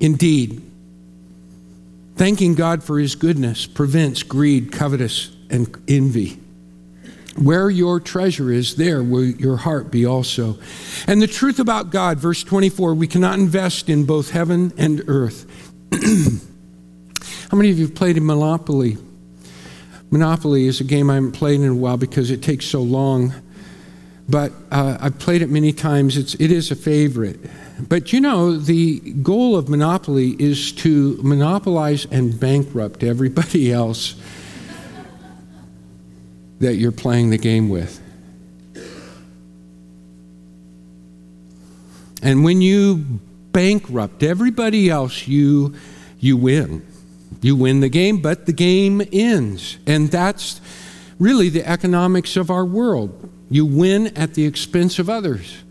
Indeed, 0.00 0.62
Thanking 2.16 2.54
God 2.54 2.82
for 2.82 2.98
his 2.98 3.14
goodness 3.14 3.66
prevents 3.66 4.22
greed, 4.22 4.72
covetous, 4.72 5.36
and 5.50 5.68
envy. 5.86 6.40
Where 7.36 7.68
your 7.68 8.00
treasure 8.00 8.50
is, 8.50 8.76
there 8.76 9.02
will 9.02 9.26
your 9.26 9.58
heart 9.58 9.90
be 9.90 10.06
also. 10.06 10.56
And 11.06 11.20
the 11.20 11.26
truth 11.26 11.58
about 11.58 11.90
God, 11.90 12.18
verse 12.18 12.42
24, 12.42 12.94
we 12.94 13.06
cannot 13.06 13.38
invest 13.38 13.90
in 13.90 14.06
both 14.06 14.30
heaven 14.30 14.72
and 14.78 15.02
earth. 15.06 15.44
How 17.50 17.58
many 17.58 17.70
of 17.70 17.78
you 17.78 17.86
have 17.86 17.94
played 17.94 18.16
in 18.16 18.24
Monopoly? 18.24 18.96
Monopoly 20.10 20.66
is 20.66 20.80
a 20.80 20.84
game 20.84 21.10
I 21.10 21.16
haven't 21.16 21.32
played 21.32 21.60
in 21.60 21.68
a 21.68 21.74
while 21.74 21.98
because 21.98 22.30
it 22.30 22.42
takes 22.42 22.64
so 22.64 22.80
long. 22.80 23.34
But 24.28 24.52
uh, 24.72 24.98
I've 25.00 25.18
played 25.18 25.42
it 25.42 25.50
many 25.50 25.72
times. 25.72 26.16
It's, 26.16 26.34
it 26.34 26.50
is 26.50 26.70
a 26.70 26.76
favorite. 26.76 27.38
But 27.88 28.12
you 28.12 28.20
know, 28.20 28.56
the 28.56 28.98
goal 29.22 29.56
of 29.56 29.68
monopoly 29.68 30.30
is 30.38 30.72
to 30.72 31.18
monopolize 31.22 32.06
and 32.06 32.38
bankrupt 32.38 33.02
everybody 33.02 33.72
else 33.72 34.16
that 36.58 36.74
you're 36.76 36.92
playing 36.92 37.30
the 37.30 37.38
game 37.38 37.68
with. 37.68 38.00
And 42.22 42.42
when 42.42 42.60
you 42.60 43.20
bankrupt 43.52 44.22
everybody 44.22 44.90
else, 44.90 45.28
you, 45.28 45.74
you 46.18 46.36
win. 46.36 46.84
You 47.42 47.54
win 47.54 47.80
the 47.80 47.88
game, 47.88 48.20
but 48.20 48.46
the 48.46 48.52
game 48.52 49.02
ends. 49.12 49.78
And 49.86 50.10
that's 50.10 50.60
really 51.18 51.50
the 51.50 51.66
economics 51.68 52.36
of 52.36 52.50
our 52.50 52.64
world. 52.64 53.30
You 53.48 53.64
win 53.64 54.08
at 54.16 54.34
the 54.34 54.44
expense 54.44 54.98
of 54.98 55.08
others, 55.08 55.62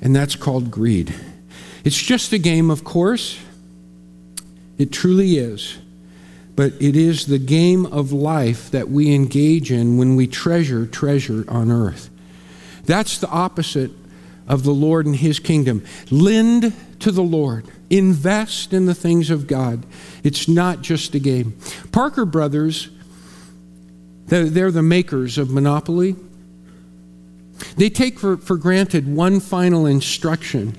and 0.00 0.14
that's 0.14 0.36
called 0.36 0.70
greed. 0.70 1.14
It's 1.84 2.00
just 2.00 2.32
a 2.32 2.38
game, 2.38 2.70
of 2.70 2.84
course. 2.84 3.38
It 4.78 4.92
truly 4.92 5.36
is. 5.36 5.78
But 6.54 6.74
it 6.80 6.96
is 6.96 7.26
the 7.26 7.38
game 7.38 7.86
of 7.86 8.12
life 8.12 8.70
that 8.72 8.90
we 8.90 9.14
engage 9.14 9.72
in 9.72 9.96
when 9.96 10.16
we 10.16 10.26
treasure 10.26 10.86
treasure 10.86 11.44
on 11.48 11.70
earth. 11.70 12.10
That's 12.84 13.18
the 13.18 13.28
opposite 13.28 13.90
of 14.46 14.64
the 14.64 14.72
Lord 14.72 15.06
and 15.06 15.16
His 15.16 15.38
kingdom. 15.38 15.84
Lend 16.10 16.74
to 17.00 17.10
the 17.10 17.22
Lord, 17.22 17.66
invest 17.90 18.72
in 18.72 18.86
the 18.86 18.94
things 18.94 19.30
of 19.30 19.46
God. 19.46 19.86
It's 20.22 20.46
not 20.46 20.82
just 20.82 21.14
a 21.14 21.18
game. 21.18 21.56
Parker 21.90 22.24
Brothers, 22.24 22.90
they're 24.26 24.70
the 24.70 24.82
makers 24.82 25.38
of 25.38 25.50
Monopoly. 25.50 26.16
They 27.76 27.90
take 27.90 28.18
for, 28.18 28.36
for 28.36 28.56
granted 28.56 29.06
one 29.06 29.40
final 29.40 29.86
instruction 29.86 30.76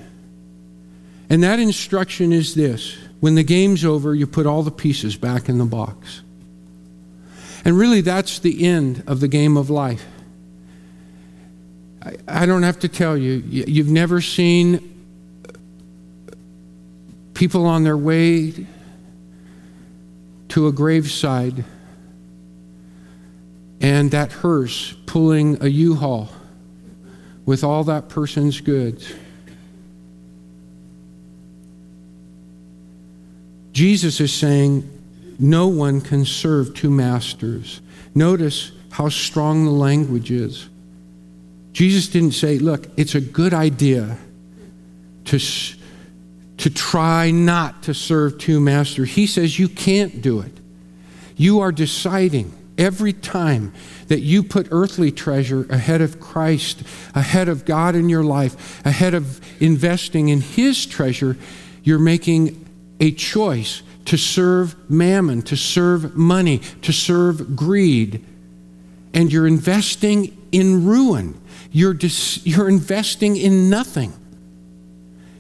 and 1.34 1.42
that 1.42 1.60
instruction 1.60 2.32
is 2.32 2.54
this 2.54 2.96
when 3.20 3.34
the 3.34 3.42
game's 3.42 3.84
over, 3.84 4.14
you 4.14 4.28
put 4.28 4.46
all 4.46 4.62
the 4.62 4.70
pieces 4.70 5.16
back 5.18 5.50
in 5.50 5.58
the 5.58 5.66
box. 5.66 6.22
And 7.66 7.76
really, 7.76 8.02
that's 8.02 8.38
the 8.38 8.66
end 8.66 9.04
of 9.08 9.20
the 9.20 9.28
game 9.28 9.58
of 9.58 9.72
life. 9.72 10.06
I, 12.04 12.18
I 12.28 12.46
don't 12.46 12.62
have 12.62 12.78
to 12.82 12.88
tell 12.88 13.18
you, 13.18 13.42
you've 13.48 13.90
never 13.90 14.22
seen 14.22 14.90
people 17.34 17.66
on 17.66 17.84
their 17.84 17.98
way 17.98 18.68
to 20.50 20.68
a 20.68 20.72
graveside 20.72 21.66
and 23.82 24.12
that 24.12 24.32
hearse 24.32 24.94
pulling 25.08 25.64
a 25.64 25.68
U 25.68 25.96
haul 25.96 26.30
with 27.46 27.64
all 27.64 27.84
that 27.86 28.10
person's 28.10 28.62
goods. 28.62 29.14
Jesus 33.72 34.20
is 34.20 34.34
saying, 34.34 34.90
no 35.40 35.68
one 35.68 36.00
can 36.00 36.26
serve 36.26 36.74
two 36.74 36.92
masters. 36.92 37.82
Notice 38.14 38.72
how 38.92 39.10
strong 39.10 39.66
the 39.66 39.72
language 39.72 40.32
is. 40.32 40.70
Jesus 41.74 42.08
didn't 42.08 42.34
say, 42.34 42.60
look, 42.60 42.88
it's 42.98 43.16
a 43.16 43.22
good 43.22 43.54
idea 43.54 44.18
to, 45.26 45.40
to 45.40 46.70
try 46.70 47.32
not 47.32 47.84
to 47.84 47.94
serve 47.96 48.38
two 48.38 48.60
masters. 48.60 49.10
He 49.10 49.26
says 49.26 49.58
you 49.58 49.68
can't 49.68 50.22
do 50.22 50.40
it. 50.42 50.52
You 51.36 51.62
are 51.62 51.72
deciding 51.72 52.54
every 52.78 53.14
time 53.14 53.74
that 54.08 54.22
you 54.22 54.44
put 54.44 54.68
earthly 54.72 55.12
treasure 55.12 55.66
ahead 55.70 56.02
of 56.02 56.20
Christ, 56.20 56.84
ahead 57.14 57.50
of 57.50 57.66
God 57.66 57.96
in 57.96 58.10
your 58.10 58.24
life, 58.24 58.86
ahead 58.86 59.14
of 59.14 59.42
investing 59.62 60.30
in 60.30 60.42
His 60.42 60.86
treasure, 60.86 61.38
you're 61.84 62.00
making 62.00 62.66
a 63.00 63.12
choice 63.12 63.84
to 64.06 64.18
serve 64.18 64.76
mammon, 64.90 65.42
to 65.44 65.56
serve 65.56 66.16
money, 66.16 66.60
to 66.82 66.92
serve 66.92 67.56
greed. 67.56 68.24
And 69.14 69.32
you're 69.32 69.48
investing 69.48 70.38
in 70.52 70.86
ruin. 70.86 71.40
You're, 71.72 71.94
dis- 71.94 72.46
you're 72.46 72.70
investing 72.70 73.38
in 73.38 73.70
nothing. 73.70 74.14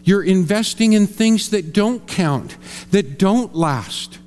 You're 0.04 0.24
investing 0.24 0.94
in 0.94 1.08
things 1.08 1.50
that 1.52 1.74
don't 1.74 2.06
count, 2.08 2.58
that 2.92 3.18
don't 3.18 3.56
last, 3.56 4.20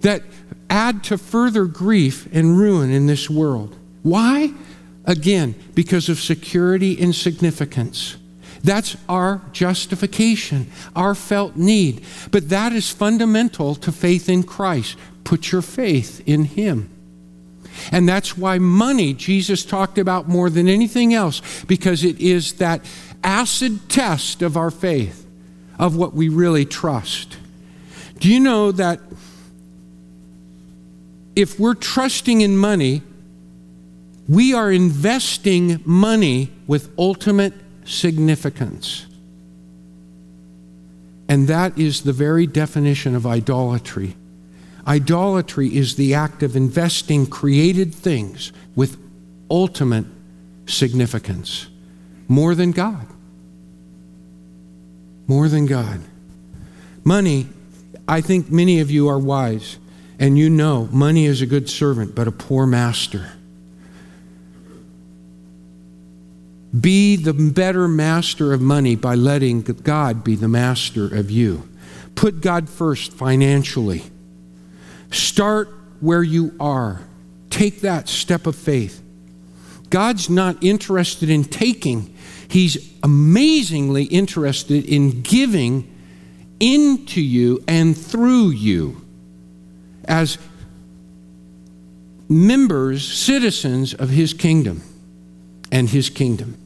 that 0.00 0.22
add 0.70 1.04
to 1.04 1.18
further 1.18 1.66
grief 1.66 2.26
and 2.32 2.56
ruin 2.56 2.90
in 2.90 3.06
this 3.06 3.28
world. 3.28 3.76
Why? 4.02 4.54
Again, 5.04 5.54
because 5.74 6.08
of 6.08 6.20
security 6.20 7.00
and 7.00 7.14
significance. 7.14 8.16
That's 8.62 8.96
our 9.08 9.42
justification, 9.52 10.70
our 10.94 11.14
felt 11.14 11.56
need. 11.56 12.04
But 12.30 12.50
that 12.50 12.72
is 12.72 12.90
fundamental 12.90 13.74
to 13.76 13.90
faith 13.90 14.28
in 14.28 14.42
Christ. 14.42 14.96
Put 15.24 15.50
your 15.50 15.62
faith 15.62 16.22
in 16.26 16.44
Him. 16.44 16.90
And 17.90 18.08
that's 18.08 18.36
why 18.36 18.58
money, 18.58 19.14
Jesus 19.14 19.64
talked 19.64 19.98
about 19.98 20.28
more 20.28 20.50
than 20.50 20.68
anything 20.68 21.14
else, 21.14 21.64
because 21.64 22.04
it 22.04 22.20
is 22.20 22.54
that 22.54 22.84
acid 23.24 23.88
test 23.88 24.42
of 24.42 24.56
our 24.56 24.70
faith, 24.70 25.26
of 25.78 25.96
what 25.96 26.14
we 26.14 26.28
really 26.28 26.66
trust. 26.66 27.38
Do 28.18 28.30
you 28.30 28.40
know 28.40 28.70
that 28.72 29.00
if 31.36 31.58
we're 31.58 31.74
trusting 31.74 32.40
in 32.40 32.56
money, 32.56 33.02
we 34.28 34.54
are 34.54 34.70
investing 34.70 35.80
money 35.84 36.50
with 36.66 36.92
ultimate 36.98 37.54
significance. 37.84 39.06
And 41.28 41.48
that 41.48 41.78
is 41.78 42.02
the 42.02 42.12
very 42.12 42.46
definition 42.46 43.14
of 43.14 43.26
idolatry. 43.26 44.16
Idolatry 44.86 45.76
is 45.76 45.96
the 45.96 46.14
act 46.14 46.42
of 46.42 46.56
investing 46.56 47.26
created 47.26 47.94
things 47.94 48.52
with 48.74 48.98
ultimate 49.50 50.06
significance, 50.66 51.68
more 52.28 52.54
than 52.54 52.72
God. 52.72 53.06
More 55.26 55.48
than 55.48 55.66
God. 55.66 56.00
Money, 57.04 57.48
I 58.08 58.20
think 58.20 58.50
many 58.50 58.80
of 58.80 58.90
you 58.90 59.08
are 59.08 59.18
wise. 59.18 59.78
And 60.20 60.36
you 60.36 60.50
know, 60.50 60.86
money 60.92 61.24
is 61.24 61.40
a 61.40 61.46
good 61.46 61.70
servant, 61.70 62.14
but 62.14 62.28
a 62.28 62.32
poor 62.32 62.66
master. 62.66 63.32
Be 66.78 67.16
the 67.16 67.32
better 67.32 67.88
master 67.88 68.52
of 68.52 68.60
money 68.60 68.94
by 68.96 69.14
letting 69.14 69.62
God 69.62 70.22
be 70.22 70.36
the 70.36 70.46
master 70.46 71.06
of 71.06 71.30
you. 71.30 71.66
Put 72.14 72.42
God 72.42 72.68
first 72.68 73.14
financially. 73.14 74.02
Start 75.10 75.70
where 76.00 76.22
you 76.22 76.54
are. 76.60 77.00
Take 77.48 77.80
that 77.80 78.06
step 78.06 78.46
of 78.46 78.54
faith. 78.54 79.02
God's 79.88 80.28
not 80.28 80.62
interested 80.62 81.30
in 81.30 81.44
taking, 81.44 82.14
He's 82.46 82.92
amazingly 83.02 84.04
interested 84.04 84.84
in 84.84 85.22
giving 85.22 85.90
into 86.60 87.22
you 87.22 87.64
and 87.66 87.96
through 87.96 88.50
you 88.50 88.99
as 90.10 90.38
members, 92.28 93.06
citizens 93.06 93.94
of 93.94 94.10
his 94.10 94.34
kingdom 94.34 94.82
and 95.70 95.88
his 95.88 96.10
kingdom. 96.10 96.58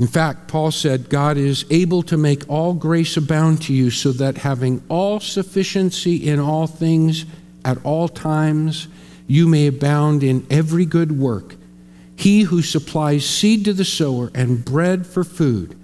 In 0.00 0.08
fact, 0.08 0.48
Paul 0.48 0.72
said, 0.72 1.08
God 1.08 1.36
is 1.36 1.64
able 1.70 2.02
to 2.02 2.16
make 2.16 2.50
all 2.50 2.74
grace 2.74 3.16
abound 3.16 3.62
to 3.62 3.72
you, 3.72 3.90
so 3.90 4.10
that 4.12 4.38
having 4.38 4.82
all 4.88 5.20
sufficiency 5.20 6.16
in 6.16 6.40
all 6.40 6.66
things 6.66 7.24
at 7.64 7.78
all 7.84 8.08
times, 8.08 8.88
you 9.28 9.46
may 9.46 9.68
abound 9.68 10.24
in 10.24 10.44
every 10.50 10.84
good 10.84 11.16
work. 11.16 11.54
He 12.16 12.42
who 12.42 12.60
supplies 12.60 13.24
seed 13.24 13.64
to 13.66 13.72
the 13.72 13.84
sower 13.84 14.32
and 14.34 14.64
bread 14.64 15.06
for 15.06 15.22
food 15.22 15.78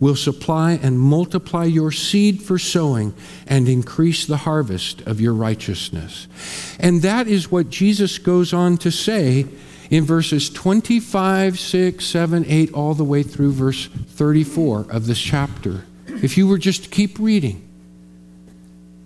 will 0.00 0.16
supply 0.16 0.72
and 0.82 0.98
multiply 0.98 1.64
your 1.64 1.92
seed 1.92 2.42
for 2.42 2.58
sowing 2.58 3.14
and 3.46 3.68
increase 3.68 4.24
the 4.24 4.38
harvest 4.38 5.02
of 5.02 5.20
your 5.20 5.34
righteousness. 5.34 6.26
And 6.80 7.02
that 7.02 7.28
is 7.28 7.52
what 7.52 7.68
Jesus 7.68 8.18
goes 8.18 8.54
on 8.54 8.78
to 8.78 8.90
say 8.90 9.46
in 9.90 10.04
verses 10.04 10.48
25, 10.48 11.58
6, 11.58 12.04
7, 12.04 12.44
8, 12.46 12.72
all 12.72 12.94
the 12.94 13.04
way 13.04 13.22
through 13.22 13.52
verse 13.52 13.88
34 13.88 14.86
of 14.90 15.06
this 15.06 15.20
chapter. 15.20 15.84
If 16.06 16.38
you 16.38 16.48
were 16.48 16.58
just 16.58 16.84
to 16.84 16.90
keep 16.90 17.18
reading, 17.18 17.66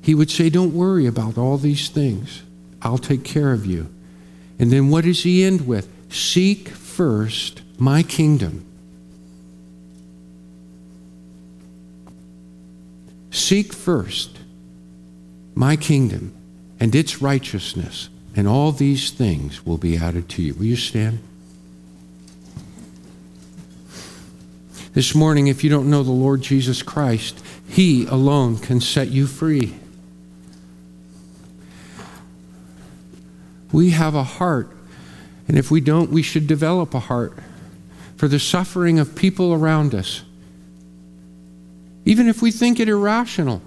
he 0.01 0.15
would 0.15 0.31
say, 0.31 0.51
Don't 0.51 0.75
worry 0.75 1.07
about 1.07 1.39
all 1.39 1.57
these 1.57 1.89
things. 1.89 2.43
I'll 2.83 2.99
take 2.99 3.25
care 3.25 3.53
of 3.53 3.67
you. 3.67 3.89
And 4.59 4.71
then 4.71 4.91
what 4.91 5.05
does 5.05 5.23
he 5.23 5.43
end 5.43 5.67
with? 5.67 5.89
Seek 6.13 6.69
first 6.69 7.63
my 7.79 8.03
kingdom 8.03 8.67
Seek 13.35 13.73
first 13.73 14.39
my 15.57 15.75
kingdom 15.75 16.33
and 16.79 16.95
its 16.95 17.21
righteousness, 17.21 18.09
and 18.37 18.47
all 18.47 18.71
these 18.71 19.11
things 19.11 19.67
will 19.67 19.77
be 19.77 19.97
added 19.97 20.29
to 20.29 20.43
you. 20.43 20.55
Will 20.55 20.67
you 20.67 20.77
stand? 20.77 21.19
This 24.93 25.17
morning, 25.17 25.49
if 25.49 25.65
you 25.65 25.69
don't 25.69 25.91
know 25.91 26.05
the 26.05 26.13
Lord 26.13 26.43
Jesus 26.43 26.81
Christ, 26.85 27.45
He 27.69 28.07
alone 28.07 28.57
can 28.57 28.81
set 28.81 29.09
you 29.09 29.27
free. 29.27 29.75
We 33.73 33.91
have 33.91 34.15
a 34.15 34.23
heart, 34.23 34.71
and 35.49 35.59
if 35.59 35.73
we 35.73 35.81
don't, 35.81 36.11
we 36.11 36.23
should 36.23 36.47
develop 36.47 36.95
a 36.95 37.01
heart 37.01 37.37
for 38.17 38.29
the 38.29 38.39
suffering 38.39 39.01
of 39.01 39.17
people 39.17 39.53
around 39.53 39.93
us 39.93 40.23
even 42.05 42.29
if 42.29 42.43
we 42.43 42.51
think 42.51 42.81
it 42.81 42.89
irrational 42.89 43.63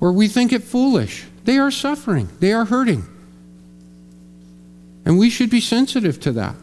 or 0.00 0.12
we 0.12 0.28
think 0.28 0.52
it 0.52 0.62
foolish, 0.62 1.24
they 1.44 1.58
are 1.58 1.70
suffering, 1.70 2.28
they 2.40 2.52
are 2.52 2.64
hurting. 2.64 3.04
And 5.04 5.18
we 5.18 5.30
should 5.30 5.50
be 5.50 5.60
sensitive 5.60 6.18
to 6.20 6.32
that. 6.32 6.56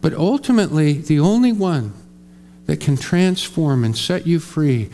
But 0.00 0.14
ultimately, 0.14 0.94
the 0.94 1.20
only 1.20 1.52
one 1.52 1.94
that 2.66 2.80
can 2.80 2.96
transform 2.96 3.84
and 3.84 3.96
set 3.96 4.26
you 4.26 4.38
free 4.38 4.90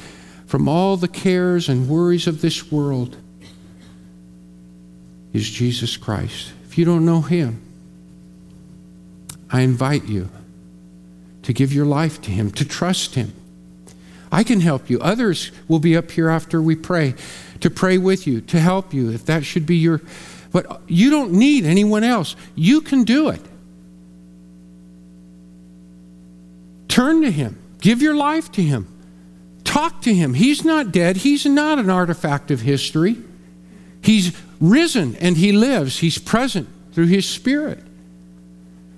from 0.47 0.69
all 0.69 0.97
the 0.97 1.09
cares 1.09 1.69
and 1.69 1.89
worries 1.89 2.27
of 2.27 2.41
this 2.41 2.71
world 2.71 3.17
is 5.33 5.51
Jesus 5.51 5.97
Christ. 5.97 6.53
If 6.65 6.79
you 6.79 6.85
don't 6.85 7.05
know 7.05 7.21
him, 7.21 7.61
I 9.51 9.61
invite 9.61 10.05
you 10.07 10.29
to 11.43 11.53
give 11.53 11.73
your 11.73 11.87
life 11.87 12.21
to 12.23 12.31
him, 12.31 12.51
to 12.53 12.65
trust 12.65 13.15
him. 13.15 13.33
I 14.31 14.43
can 14.43 14.61
help 14.61 14.91
you. 14.91 15.01
Others 15.01 15.53
will 15.69 15.79
be 15.79 15.97
up 15.97 16.11
here 16.11 16.29
after 16.29 16.61
we 16.61 16.77
pray 16.77 17.15
to 17.61 17.71
pray 17.71 17.99
with 17.99 18.27
you, 18.27 18.41
to 18.43 18.61
help 18.61 18.93
you, 18.93 19.11
if 19.11 19.25
that 19.27 19.45
should 19.45 19.67
be 19.67 19.77
your. 19.77 20.03
But 20.53 20.83
you 20.87 21.11
don't 21.11 21.33
need 21.33 21.65
anyone 21.65 22.05
else. 22.05 22.37
You 22.55 22.81
can 22.81 23.05
do 23.05 23.29
it. 23.29 23.41
Turn 26.89 27.23
to 27.23 27.31
Him, 27.31 27.59
give 27.81 28.01
your 28.01 28.15
life 28.15 28.51
to 28.53 28.63
Him, 28.63 28.87
talk 29.65 30.01
to 30.03 30.15
Him. 30.15 30.35
He's 30.35 30.65
not 30.65 30.93
dead, 30.93 31.19
He's 31.19 31.45
not 31.45 31.79
an 31.79 31.91
artifact 31.91 32.51
of 32.51 32.63
history. 32.63 33.17
He's 34.01 34.35
risen 34.61 35.17
and 35.17 35.37
He 35.37 35.53
lives, 35.53 35.99
He's 35.99 36.17
present 36.17 36.69
through 36.93 37.09
His 37.09 37.29
Spirit. 37.29 37.86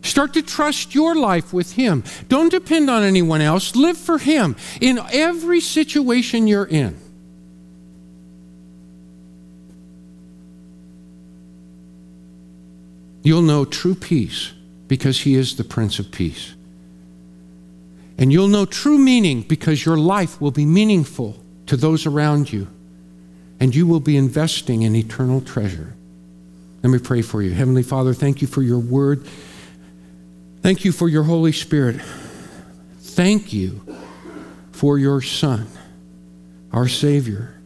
Start 0.08 0.32
to 0.34 0.42
trust 0.42 0.94
your 0.94 1.14
life 1.14 1.52
with 1.52 1.72
Him. 1.72 2.02
Don't 2.28 2.48
depend 2.48 2.88
on 2.88 3.02
anyone 3.02 3.42
else. 3.42 3.76
Live 3.76 3.98
for 3.98 4.16
Him 4.16 4.56
in 4.80 4.98
every 5.12 5.60
situation 5.60 6.46
you're 6.46 6.64
in. 6.64 6.98
You'll 13.22 13.42
know 13.42 13.66
true 13.66 13.94
peace 13.94 14.52
because 14.88 15.20
He 15.20 15.34
is 15.34 15.56
the 15.56 15.64
Prince 15.64 15.98
of 15.98 16.10
Peace. 16.10 16.54
And 18.16 18.32
you'll 18.32 18.48
know 18.48 18.64
true 18.64 18.98
meaning 18.98 19.42
because 19.42 19.84
your 19.84 19.98
life 19.98 20.40
will 20.40 20.50
be 20.50 20.64
meaningful 20.64 21.36
to 21.66 21.76
those 21.76 22.06
around 22.06 22.50
you. 22.50 22.66
And 23.60 23.74
you 23.74 23.86
will 23.86 24.00
be 24.00 24.16
investing 24.16 24.82
in 24.82 24.96
eternal 24.96 25.42
treasure. 25.42 25.92
Let 26.82 26.90
me 26.90 26.98
pray 26.98 27.20
for 27.20 27.42
you. 27.42 27.52
Heavenly 27.52 27.82
Father, 27.82 28.14
thank 28.14 28.40
you 28.40 28.48
for 28.48 28.62
your 28.62 28.78
word. 28.78 29.26
Thank 30.60 30.84
you 30.84 30.92
for 30.92 31.08
your 31.08 31.22
Holy 31.22 31.52
Spirit. 31.52 32.00
Thank 33.00 33.52
you 33.52 33.80
for 34.72 34.98
your 34.98 35.20
Son, 35.22 35.66
our 36.72 36.88
Savior, 36.88 37.60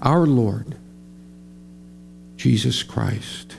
our 0.00 0.26
Lord, 0.26 0.76
Jesus 2.36 2.82
Christ. 2.82 3.56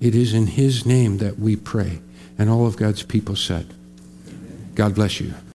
It 0.00 0.14
is 0.14 0.34
in 0.34 0.46
His 0.48 0.86
name 0.86 1.18
that 1.18 1.38
we 1.38 1.56
pray. 1.56 2.00
And 2.38 2.50
all 2.50 2.66
of 2.66 2.76
God's 2.76 3.02
people 3.02 3.36
said, 3.36 3.72
God 4.74 4.94
bless 4.94 5.20
you. 5.20 5.34